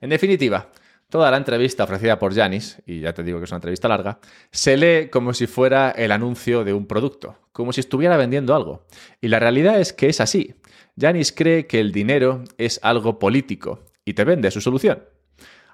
En 0.00 0.10
definitiva, 0.10 0.70
toda 1.08 1.30
la 1.30 1.36
entrevista 1.36 1.84
ofrecida 1.84 2.18
por 2.18 2.34
Janis, 2.34 2.80
y 2.86 3.00
ya 3.00 3.12
te 3.12 3.22
digo 3.22 3.38
que 3.38 3.44
es 3.44 3.50
una 3.50 3.58
entrevista 3.58 3.88
larga, 3.88 4.18
se 4.50 4.76
lee 4.76 5.08
como 5.10 5.34
si 5.34 5.46
fuera 5.46 5.90
el 5.90 6.10
anuncio 6.10 6.64
de 6.64 6.72
un 6.72 6.86
producto, 6.86 7.38
como 7.52 7.72
si 7.72 7.80
estuviera 7.80 8.16
vendiendo 8.16 8.54
algo. 8.54 8.86
Y 9.20 9.28
la 9.28 9.38
realidad 9.38 9.78
es 9.78 9.92
que 9.92 10.08
es 10.08 10.20
así. 10.20 10.54
Janis 10.98 11.32
cree 11.32 11.66
que 11.66 11.80
el 11.80 11.92
dinero 11.92 12.44
es 12.58 12.78
algo 12.82 13.18
político 13.18 13.84
y 14.04 14.14
te 14.14 14.24
vende 14.24 14.50
su 14.50 14.60
solución. 14.60 15.04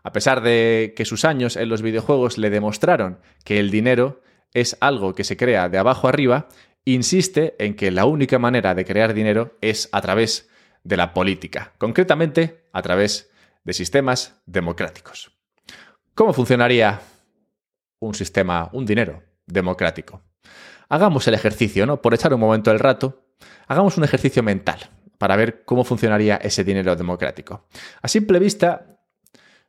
A 0.03 0.13
pesar 0.13 0.43
de 0.43 0.95
que 0.97 1.05
sus 1.05 1.25
años 1.25 1.57
en 1.57 1.69
los 1.69 1.83
videojuegos 1.83 2.39
le 2.39 2.51
demostraron 2.51 3.19
que 3.45 3.59
el 3.59 3.71
dinero 3.71 4.23
es 4.55 4.77
algo 4.81 5.15
que 5.15 5.25
se 5.25 5.37
crea 5.37 5.69
de 5.69 5.79
abajo 5.79 6.09
arriba, 6.09 6.49
insiste 6.85 7.57
en 7.59 7.75
que 7.75 7.91
la 7.91 8.07
única 8.07 8.39
manera 8.39 8.75
de 8.75 8.85
crear 8.85 9.13
dinero 9.13 9.57
es 9.61 9.89
a 9.93 10.01
través 10.01 10.49
de 10.85 10.97
la 10.97 11.13
política, 11.13 11.73
concretamente 11.79 12.69
a 12.73 12.81
través 12.81 13.31
de 13.65 13.73
sistemas 13.73 14.41
democráticos. 14.47 15.33
¿Cómo 16.15 16.33
funcionaría 16.33 17.01
un 17.99 18.15
sistema, 18.15 18.71
un 18.73 18.87
dinero 18.87 19.23
democrático? 19.47 20.23
Hagamos 20.89 21.27
el 21.29 21.35
ejercicio, 21.35 21.85
¿no? 21.85 22.01
Por 22.01 22.15
echar 22.15 22.33
un 22.33 22.41
momento 22.41 22.71
el 22.71 22.79
rato, 22.79 23.27
hagamos 23.67 23.99
un 23.99 24.05
ejercicio 24.05 24.43
mental 24.43 24.89
para 25.19 25.37
ver 25.37 25.65
cómo 25.65 25.85
funcionaría 25.85 26.37
ese 26.37 26.65
dinero 26.65 26.97
democrático. 26.97 27.67
A 28.01 28.09
simple 28.09 28.39
vista, 28.39 28.99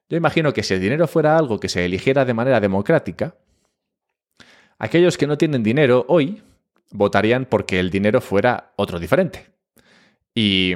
yo 0.07 0.15
imagino 0.15 0.53
que 0.53 0.63
si 0.63 0.75
el 0.75 0.79
dinero 0.79 1.07
fuera 1.07 1.37
algo 1.37 1.59
que 1.59 1.69
se 1.69 1.83
eligiera 1.83 2.23
de 2.23 2.33
manera 2.33 2.59
democrática, 2.59 3.35
aquellos 4.77 5.17
que 5.17 5.27
no 5.27 5.37
tienen 5.37 5.63
dinero 5.63 6.05
hoy 6.07 6.41
votarían 6.91 7.45
porque 7.45 7.79
el 7.79 7.89
dinero 7.89 8.21
fuera 8.21 8.73
otro 8.75 8.99
diferente. 8.99 9.47
Y 10.33 10.75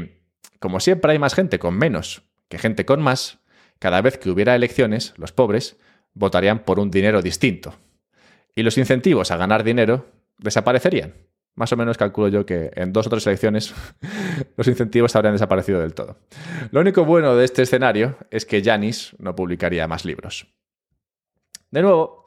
como 0.59 0.79
siempre 0.79 1.11
hay 1.11 1.19
más 1.19 1.35
gente 1.35 1.59
con 1.59 1.77
menos 1.77 2.23
que 2.49 2.57
gente 2.57 2.85
con 2.85 3.01
más, 3.01 3.39
cada 3.79 4.01
vez 4.01 4.17
que 4.17 4.29
hubiera 4.29 4.55
elecciones, 4.55 5.13
los 5.17 5.31
pobres 5.31 5.77
votarían 6.13 6.59
por 6.59 6.79
un 6.79 6.91
dinero 6.91 7.21
distinto. 7.21 7.75
Y 8.55 8.63
los 8.63 8.77
incentivos 8.77 9.31
a 9.31 9.37
ganar 9.37 9.63
dinero 9.63 10.07
desaparecerían. 10.37 11.13
Más 11.55 11.71
o 11.71 11.77
menos 11.77 11.97
calculo 11.97 12.29
yo 12.29 12.45
que 12.45 12.71
en 12.75 12.91
dos 12.93 13.05
o 13.07 13.09
tres 13.09 13.27
elecciones 13.27 13.73
los 14.57 14.67
incentivos 14.67 15.15
habrían 15.15 15.35
desaparecido 15.35 15.79
del 15.79 15.93
todo. 15.93 16.17
Lo 16.71 16.81
único 16.81 17.05
bueno 17.05 17.35
de 17.35 17.45
este 17.45 17.61
escenario 17.61 18.17
es 18.31 18.45
que 18.45 18.63
Janis 18.63 19.15
no 19.19 19.35
publicaría 19.35 19.87
más 19.87 20.03
libros. 20.03 20.47
De 21.69 21.81
nuevo, 21.81 22.25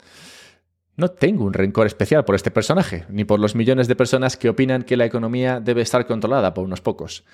no 0.97 1.09
tengo 1.09 1.45
un 1.45 1.55
rencor 1.55 1.87
especial 1.87 2.25
por 2.25 2.37
este 2.37 2.51
personaje, 2.51 3.05
ni 3.09 3.25
por 3.25 3.41
los 3.41 3.55
millones 3.55 3.89
de 3.89 3.97
personas 3.97 4.37
que 4.37 4.49
opinan 4.49 4.85
que 4.85 4.97
la 4.97 5.05
economía 5.05 5.61
debe 5.61 5.83
estar 5.83 6.07
controlada 6.07 6.55
por 6.55 6.65
unos 6.65 6.81
pocos. 6.81 7.25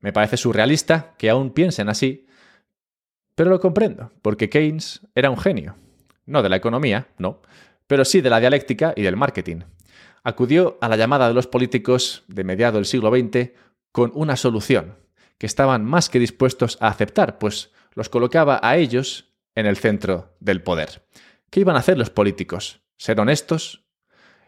Me 0.00 0.12
parece 0.12 0.36
surrealista 0.36 1.14
que 1.18 1.30
aún 1.30 1.50
piensen 1.50 1.88
así, 1.88 2.26
pero 3.34 3.50
lo 3.50 3.60
comprendo, 3.60 4.12
porque 4.22 4.50
Keynes 4.50 5.06
era 5.14 5.30
un 5.30 5.38
genio. 5.38 5.76
No 6.26 6.42
de 6.42 6.48
la 6.48 6.56
economía, 6.56 7.08
no, 7.18 7.42
pero 7.86 8.04
sí 8.04 8.20
de 8.20 8.30
la 8.30 8.40
dialéctica 8.40 8.92
y 8.94 9.02
del 9.02 9.16
marketing 9.16 9.60
acudió 10.28 10.76
a 10.82 10.88
la 10.88 10.96
llamada 10.96 11.26
de 11.26 11.32
los 11.32 11.46
políticos 11.46 12.24
de 12.28 12.44
mediado 12.44 12.76
del 12.76 12.84
siglo 12.84 13.10
XX 13.10 13.52
con 13.92 14.12
una 14.14 14.36
solución 14.36 14.98
que 15.38 15.46
estaban 15.46 15.86
más 15.86 16.10
que 16.10 16.18
dispuestos 16.18 16.76
a 16.80 16.88
aceptar, 16.88 17.38
pues 17.38 17.72
los 17.94 18.10
colocaba 18.10 18.60
a 18.62 18.76
ellos 18.76 19.32
en 19.54 19.64
el 19.64 19.78
centro 19.78 20.36
del 20.38 20.62
poder. 20.62 21.06
¿Qué 21.48 21.60
iban 21.60 21.76
a 21.76 21.78
hacer 21.78 21.96
los 21.96 22.10
políticos? 22.10 22.82
¿Ser 22.98 23.18
honestos 23.20 23.86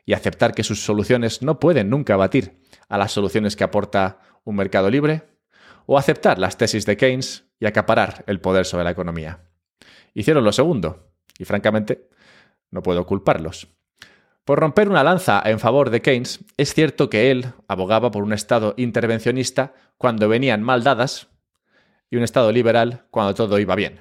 y 0.05 0.13
aceptar 0.13 0.53
que 0.53 0.65
sus 0.65 0.85
soluciones 0.85 1.41
no 1.41 1.59
pueden 1.59 1.89
nunca 1.89 2.15
batir 2.17 2.61
a 2.91 2.99
las 2.99 3.13
soluciones 3.13 3.57
que 3.57 3.65
aporta 3.65 4.19
un 4.45 4.57
mercado 4.57 4.91
libre? 4.91 5.29
¿O 5.87 5.97
aceptar 5.97 6.39
las 6.39 6.59
tesis 6.59 6.85
de 6.85 6.99
Keynes 6.99 7.47
y 7.59 7.65
acaparar 7.65 8.23
el 8.27 8.41
poder 8.41 8.67
sobre 8.67 8.85
la 8.85 8.91
economía? 8.91 9.49
Hicieron 10.13 10.45
lo 10.45 10.53
segundo, 10.53 11.15
y 11.39 11.47
francamente 11.47 12.11
no 12.71 12.83
puedo 12.83 13.07
culparlos. 13.07 13.69
Por 14.45 14.59
romper 14.59 14.89
una 14.89 15.05
lanza 15.05 15.43
en 15.45 15.61
favor 15.61 15.91
de 15.91 16.03
Keynes, 16.03 16.41
es 16.57 16.75
cierto 16.75 17.11
que 17.11 17.31
él 17.31 17.53
abogaba 17.69 18.11
por 18.11 18.23
un 18.23 18.33
Estado 18.33 18.75
intervencionista 18.77 19.75
cuando 19.99 20.29
venían 20.29 20.63
mal 20.63 20.83
dadas 20.83 21.29
y 22.11 22.17
un 22.17 22.23
Estado 22.23 22.51
liberal 22.51 23.07
cuando 23.11 23.35
todo 23.35 23.59
iba 23.59 23.75
bien. 23.75 24.01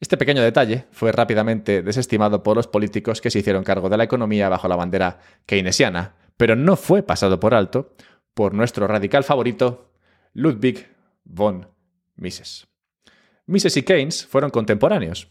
Este 0.00 0.16
pequeño 0.16 0.42
detalle 0.42 0.86
fue 0.90 1.12
rápidamente 1.12 1.82
desestimado 1.82 2.42
por 2.42 2.56
los 2.56 2.66
políticos 2.66 3.20
que 3.20 3.30
se 3.30 3.40
hicieron 3.40 3.64
cargo 3.64 3.88
de 3.88 3.96
la 3.96 4.04
economía 4.04 4.48
bajo 4.48 4.68
la 4.68 4.76
bandera 4.76 5.20
keynesiana, 5.46 6.14
pero 6.36 6.56
no 6.56 6.76
fue 6.76 7.02
pasado 7.02 7.40
por 7.40 7.54
alto 7.54 7.94
por 8.34 8.54
nuestro 8.54 8.86
radical 8.86 9.24
favorito, 9.24 9.92
Ludwig 10.32 10.88
von 11.24 11.68
Mises. 12.16 12.66
Mises 13.46 13.76
y 13.76 13.82
Keynes 13.82 14.26
fueron 14.26 14.50
contemporáneos 14.50 15.28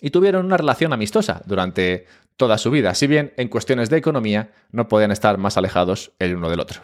y 0.00 0.10
tuvieron 0.10 0.46
una 0.46 0.56
relación 0.56 0.92
amistosa 0.92 1.42
durante 1.46 2.06
toda 2.36 2.58
su 2.58 2.70
vida, 2.70 2.94
si 2.94 3.06
bien 3.06 3.32
en 3.36 3.48
cuestiones 3.48 3.90
de 3.90 3.98
economía 3.98 4.52
no 4.72 4.88
podían 4.88 5.10
estar 5.10 5.38
más 5.38 5.56
alejados 5.56 6.12
el 6.18 6.36
uno 6.36 6.48
del 6.48 6.60
otro. 6.60 6.82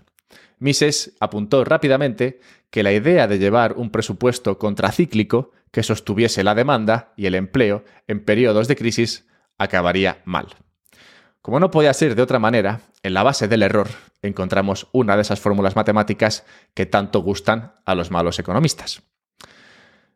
Mises 0.59 1.17
apuntó 1.21 1.65
rápidamente 1.65 2.41
que 2.71 2.83
la 2.83 2.93
idea 2.93 3.27
de 3.27 3.39
llevar 3.39 3.75
un 3.75 3.91
presupuesto 3.91 4.59
contracíclico 4.59 5.53
que 5.71 5.83
sostuviese 5.83 6.45
la 6.45 6.55
demanda 6.55 7.13
y 7.17 7.27
el 7.27 7.35
empleo 7.35 7.85
en 8.07 8.25
periodos 8.25 8.69
de 8.69 8.77
crisis 8.77 9.27
acabaría 9.59 10.23
mal. 10.25 10.49
Como 11.43 11.61
no 11.61 11.71
podía 11.71 11.95
ser 11.95 12.15
de 12.17 12.23
otra 12.23 12.39
manera, 12.39 12.81
en 13.03 13.15
la 13.15 13.23
base 13.23 13.49
del 13.49 13.63
error 13.63 13.89
encontramos 14.23 14.89
una 14.93 15.15
de 15.15 15.23
esas 15.23 15.41
fórmulas 15.41 15.77
matemáticas 15.77 16.45
que 16.75 16.87
tanto 16.87 17.21
gustan 17.21 17.75
a 17.85 17.95
los 17.95 18.11
malos 18.11 18.39
economistas. 18.39 19.03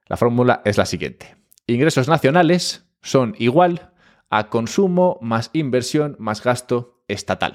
La 0.07 0.17
fórmula 0.17 0.61
es 0.65 0.77
la 0.77 0.87
siguiente. 0.87 1.37
Ingresos 1.67 2.09
nacionales 2.09 2.90
son 3.03 3.35
igual 3.39 3.91
a 4.31 4.49
consumo 4.49 5.19
más 5.21 5.51
inversión 5.53 6.17
más 6.19 6.43
gasto 6.43 7.03
estatal. 7.09 7.55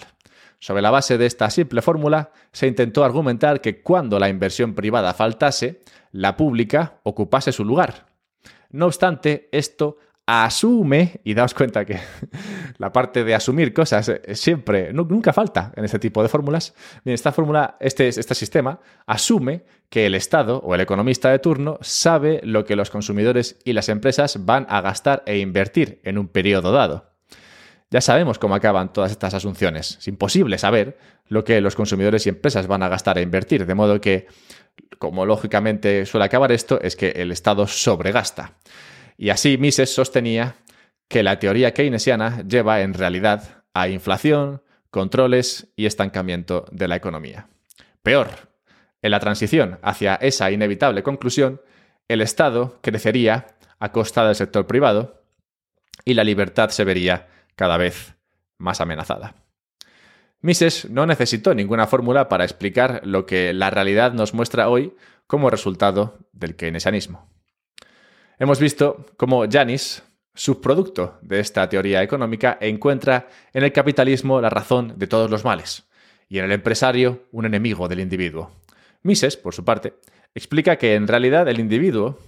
Sobre 0.60 0.82
la 0.82 0.92
base 0.92 1.18
de 1.18 1.26
esta 1.26 1.50
simple 1.50 1.82
fórmula, 1.82 2.32
se 2.52 2.68
intentó 2.68 3.04
argumentar 3.04 3.62
que 3.62 3.82
cuando 3.82 4.20
la 4.20 4.30
inversión 4.30 4.74
privada 4.74 5.14
faltase, 5.14 5.82
la 6.12 6.38
pública 6.38 7.00
ocupase 7.04 7.52
su 7.52 7.66
lugar. 7.66 8.08
No 8.70 8.88
obstante, 8.88 9.48
esto 9.52 9.98
asume, 10.26 11.22
y 11.24 11.34
daos 11.34 11.54
cuenta 11.54 11.86
que 11.86 12.00
la 12.78 12.92
parte 12.92 13.24
de 13.24 13.36
asumir 13.36 13.74
cosas 13.74 14.10
eh, 14.10 14.36
siempre, 14.36 14.92
nunca 14.92 15.34
falta 15.34 15.72
en 15.76 15.86
este 15.86 16.00
tipo 16.00 16.24
de 16.24 16.30
fórmulas, 16.30 16.74
esta 17.06 17.32
fórmula, 17.32 17.78
este, 17.80 18.08
este 18.08 18.36
sistema, 18.36 18.80
asume 19.06 19.66
que 19.90 20.06
el 20.08 20.16
Estado 20.16 20.60
o 20.64 20.74
el 20.74 20.82
economista 20.82 21.30
de 21.30 21.40
turno 21.40 21.78
sabe 21.82 22.42
lo 22.44 22.66
que 22.66 22.76
los 22.76 22.90
consumidores 22.90 23.60
y 23.64 23.74
las 23.74 23.90
empresas 23.90 24.46
van 24.46 24.66
a 24.70 24.82
gastar 24.82 25.24
e 25.26 25.38
invertir 25.38 26.02
en 26.04 26.18
un 26.18 26.28
periodo 26.28 26.72
dado. 26.72 27.12
Ya 27.92 28.02
sabemos 28.02 28.40
cómo 28.40 28.56
acaban 28.56 28.92
todas 28.92 29.12
estas 29.12 29.36
asunciones. 29.36 29.98
Es 30.00 30.08
imposible 30.08 30.58
saber 30.58 30.98
lo 31.28 31.44
que 31.44 31.62
los 31.62 31.76
consumidores 31.76 32.26
y 32.26 32.30
empresas 32.30 32.68
van 32.68 32.84
a 32.84 32.90
gastar 32.90 33.18
e 33.20 33.22
invertir, 33.22 33.66
de 33.66 33.76
modo 33.76 34.02
que, 34.02 34.28
como 34.98 35.26
lógicamente 35.26 36.06
suele 36.06 36.26
acabar 36.26 36.52
esto, 36.52 36.80
es 36.82 36.96
que 36.96 37.10
el 37.12 37.32
Estado 37.32 37.68
sobregasta. 37.68 38.54
Y 39.18 39.30
así 39.30 39.58
Mises 39.58 39.94
sostenía 39.94 40.56
que 41.08 41.24
la 41.24 41.40
teoría 41.40 41.74
keynesiana 41.74 42.44
lleva 42.44 42.82
en 42.82 42.94
realidad 42.94 43.64
a 43.74 43.88
inflación, 43.88 44.62
controles 44.90 45.68
y 45.76 45.86
estancamiento 45.86 46.66
de 46.72 46.88
la 46.88 46.96
economía. 46.96 47.48
Peor, 48.02 48.30
en 49.02 49.12
la 49.12 49.20
transición 49.20 49.80
hacia 49.82 50.16
esa 50.16 50.52
inevitable 50.52 51.04
conclusión, 51.04 51.62
el 52.08 52.22
Estado 52.22 52.80
crecería 52.82 53.48
a 53.80 53.92
costa 53.92 54.26
del 54.26 54.36
sector 54.36 54.68
privado 54.68 55.24
y 56.04 56.14
la 56.14 56.24
libertad 56.24 56.70
se 56.70 56.84
vería 56.84 57.28
cada 57.56 57.78
vez 57.78 58.16
más 58.58 58.82
amenazada. 58.82 59.36
Mises 60.42 60.90
no 60.90 61.06
necesitó 61.06 61.56
ninguna 61.56 61.88
fórmula 61.88 62.30
para 62.30 62.44
explicar 62.44 63.02
lo 63.04 63.26
que 63.26 63.54
la 63.54 63.70
realidad 63.70 64.14
nos 64.14 64.34
muestra 64.34 64.70
hoy 64.70 64.96
como 65.28 65.50
resultado 65.50 66.20
del 66.34 66.56
keynesianismo. 66.56 67.35
Hemos 68.38 68.60
visto 68.60 69.06
cómo 69.16 69.46
Janis, 69.50 70.04
subproducto 70.34 71.18
de 71.22 71.40
esta 71.40 71.70
teoría 71.70 72.04
económica, 72.04 72.58
encuentra 72.60 73.30
en 73.54 73.64
el 73.64 73.72
capitalismo 73.72 74.42
la 74.42 74.50
razón 74.50 74.96
de 74.98 75.08
todos 75.08 75.32
los 75.32 75.46
males 75.46 75.86
y 76.28 76.40
en 76.40 76.46
el 76.46 76.52
empresario 76.52 77.24
un 77.32 77.46
enemigo 77.46 77.88
del 77.88 78.02
individuo. 78.02 78.52
Mises, 79.04 79.38
por 79.38 79.54
su 79.54 79.64
parte, 79.64 79.94
explica 80.34 80.76
que 80.76 80.96
en 80.96 81.08
realidad 81.08 81.48
el 81.48 81.62
individuo, 81.62 82.20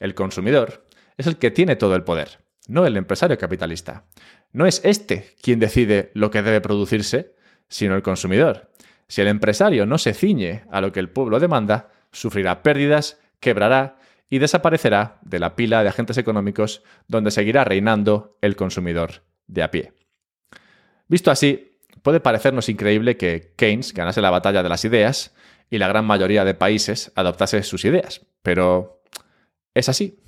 el 0.00 0.14
consumidor, 0.14 0.84
es 1.16 1.26
el 1.26 1.38
que 1.38 1.50
tiene 1.50 1.76
todo 1.76 1.94
el 1.94 2.04
poder, 2.04 2.40
no 2.68 2.84
el 2.84 2.98
empresario 2.98 3.38
capitalista. 3.38 4.04
No 4.52 4.66
es 4.66 4.82
este 4.84 5.34
quien 5.40 5.60
decide 5.60 6.10
lo 6.12 6.30
que 6.30 6.42
debe 6.42 6.60
producirse, 6.60 7.36
sino 7.68 7.96
el 7.96 8.02
consumidor. 8.02 8.70
Si 9.08 9.22
el 9.22 9.28
empresario 9.28 9.86
no 9.86 9.96
se 9.96 10.12
ciñe 10.12 10.64
a 10.70 10.82
lo 10.82 10.92
que 10.92 11.00
el 11.00 11.08
pueblo 11.08 11.40
demanda, 11.40 11.90
sufrirá 12.12 12.62
pérdidas, 12.62 13.18
quebrará 13.40 13.96
y 14.34 14.40
desaparecerá 14.40 15.20
de 15.22 15.38
la 15.38 15.54
pila 15.54 15.84
de 15.84 15.90
agentes 15.90 16.18
económicos 16.18 16.82
donde 17.06 17.30
seguirá 17.30 17.62
reinando 17.62 18.36
el 18.40 18.56
consumidor 18.56 19.22
de 19.46 19.62
a 19.62 19.70
pie. 19.70 19.92
Visto 21.06 21.30
así, 21.30 21.78
puede 22.02 22.18
parecernos 22.18 22.68
increíble 22.68 23.16
que 23.16 23.52
Keynes 23.54 23.94
ganase 23.94 24.20
la 24.20 24.30
batalla 24.30 24.64
de 24.64 24.68
las 24.68 24.84
ideas 24.84 25.36
y 25.70 25.78
la 25.78 25.86
gran 25.86 26.04
mayoría 26.04 26.44
de 26.44 26.54
países 26.54 27.12
adoptase 27.14 27.62
sus 27.62 27.84
ideas, 27.84 28.26
pero 28.42 29.04
es 29.72 29.88
así. 29.88 30.18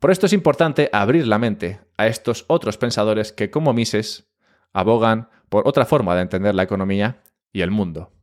Por 0.00 0.10
esto 0.10 0.24
es 0.24 0.32
importante 0.32 0.88
abrir 0.90 1.26
la 1.26 1.38
mente 1.38 1.80
a 1.98 2.06
estos 2.06 2.46
otros 2.48 2.78
pensadores 2.78 3.32
que, 3.32 3.50
como 3.50 3.74
Mises, 3.74 4.32
abogan 4.72 5.28
por 5.50 5.68
otra 5.68 5.84
forma 5.84 6.14
de 6.14 6.22
entender 6.22 6.54
la 6.54 6.62
economía 6.62 7.22
y 7.52 7.60
el 7.60 7.70
mundo. 7.70 8.14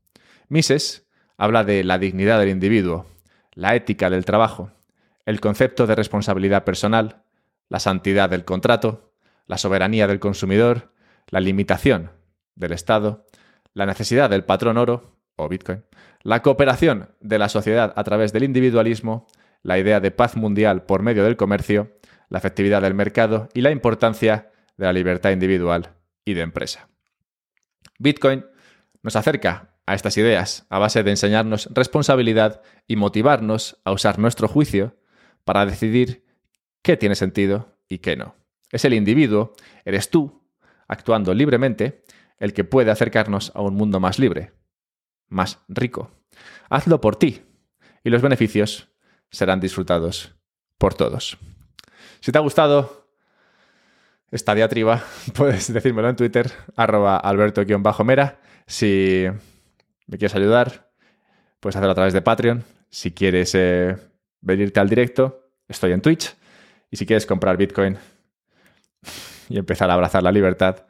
Mises 0.48 1.08
habla 1.38 1.64
de 1.64 1.84
la 1.84 2.00
dignidad 2.00 2.40
del 2.40 2.50
individuo, 2.50 3.06
la 3.54 3.76
ética 3.76 4.10
del 4.10 4.26
trabajo, 4.26 4.72
el 5.26 5.40
concepto 5.40 5.88
de 5.88 5.96
responsabilidad 5.96 6.64
personal, 6.64 7.24
la 7.70 7.80
santidad 7.80 8.30
del 8.30 8.46
contrato, 8.46 9.14
la 9.48 9.58
soberanía 9.58 10.08
del 10.08 10.20
consumidor, 10.20 10.94
la 11.28 11.40
limitación 11.40 12.12
del 12.56 12.72
Estado, 12.74 13.26
la 13.74 13.86
necesidad 13.86 14.30
del 14.30 14.44
patrón 14.44 14.78
oro 14.78 15.18
o 15.36 15.48
Bitcoin, 15.48 15.84
la 16.24 16.42
cooperación 16.42 17.10
de 17.22 17.40
la 17.40 17.50
sociedad 17.50 17.94
a 17.96 18.04
través 18.04 18.34
del 18.34 18.44
individualismo, 18.44 19.28
la 19.64 19.78
idea 19.80 20.00
de 20.00 20.12
paz 20.12 20.36
mundial 20.36 20.84
por 20.84 21.02
medio 21.02 21.24
del 21.24 21.38
comercio, 21.38 21.98
la 22.30 22.40
efectividad 22.40 22.82
del 22.82 22.94
mercado 22.94 23.50
y 23.54 23.62
la 23.62 23.72
importancia 23.72 24.52
de 24.78 24.86
la 24.86 24.94
libertad 24.94 25.32
individual 25.32 25.96
y 26.26 26.34
de 26.34 26.42
empresa. 26.42 26.90
Bitcoin 27.98 28.46
nos 29.02 29.16
acerca 29.16 29.76
a 29.86 29.96
estas 29.96 30.18
ideas 30.18 30.66
a 30.70 30.78
base 30.78 31.04
de 31.04 31.12
enseñarnos 31.12 31.70
responsabilidad 31.74 32.62
y 32.88 32.96
motivarnos 32.96 33.80
a 33.84 33.92
usar 33.92 34.20
nuestro 34.20 34.48
juicio 34.48 34.96
para 35.50 35.66
decidir 35.66 36.24
qué 36.84 36.96
tiene 36.96 37.16
sentido 37.16 37.76
y 37.88 37.98
qué 37.98 38.16
no. 38.16 38.36
Es 38.72 38.86
el 38.86 38.94
individuo, 38.94 39.54
eres 39.84 40.12
tú, 40.12 40.44
actuando 40.88 41.34
libremente, 41.34 42.04
el 42.38 42.54
que 42.54 42.64
puede 42.64 42.92
acercarnos 42.92 43.52
a 43.56 43.62
un 43.62 43.74
mundo 43.74 44.00
más 44.00 44.20
libre, 44.20 44.52
más 45.28 45.58
rico. 45.68 46.12
Hazlo 46.70 47.02
por 47.02 47.16
ti 47.16 47.42
y 48.04 48.12
los 48.12 48.22
beneficios 48.22 48.90
serán 49.32 49.60
disfrutados 49.60 50.36
por 50.78 50.94
todos. 50.94 51.40
Si 52.20 52.32
te 52.32 52.38
ha 52.38 52.42
gustado 52.42 53.10
esta 54.30 54.54
diatriba, 54.54 55.04
puedes 55.34 55.74
decírmelo 55.74 56.10
en 56.10 56.16
Twitter, 56.16 56.52
arroba 56.76 57.18
alberto-mera. 57.18 58.40
Si 58.68 59.26
me 60.06 60.20
quieres 60.20 60.36
ayudar, 60.36 60.92
puedes 61.60 61.76
hacerlo 61.76 61.94
a 61.94 61.96
través 61.96 62.14
de 62.14 62.22
Patreon. 62.22 62.64
Si 62.92 63.14
quieres 63.14 63.56
eh, 63.56 63.98
venirte 64.42 64.80
al 64.80 64.90
directo, 64.90 65.52
estoy 65.68 65.92
en 65.92 66.02
Twitch. 66.02 66.36
Y 66.92 66.98
si 66.98 67.06
quieres 67.06 67.26
comprar 67.26 67.58
Bitcoin 67.58 67.98
y 69.50 69.58
empezar 69.58 69.90
a 69.90 69.94
abrazar 69.94 70.24
la 70.24 70.32
libertad, 70.32 70.86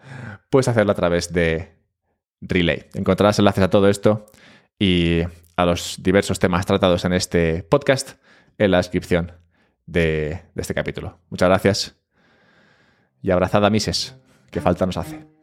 puedes 0.49 0.67
hacerlo 0.67 0.91
a 0.91 0.95
través 0.95 1.33
de 1.33 1.75
Relay. 2.41 2.85
Encontrarás 2.93 3.39
enlaces 3.39 3.63
a 3.63 3.69
todo 3.69 3.89
esto 3.89 4.25
y 4.77 5.21
a 5.55 5.65
los 5.65 5.97
diversos 6.01 6.39
temas 6.39 6.65
tratados 6.65 7.03
en 7.03 7.13
este 7.13 7.63
podcast 7.63 8.13
en 8.57 8.71
la 8.71 8.77
descripción 8.77 9.33
de, 9.85 10.41
este 10.55 10.73
capítulo. 10.73 11.19
Muchas 11.29 11.49
gracias 11.49 11.95
y 13.21 13.31
abrazad 13.31 13.65
a 13.65 13.69
Mises, 13.69 14.15
que 14.51 14.61
falta 14.61 14.85
nos 14.85 14.97
hace. 14.97 15.38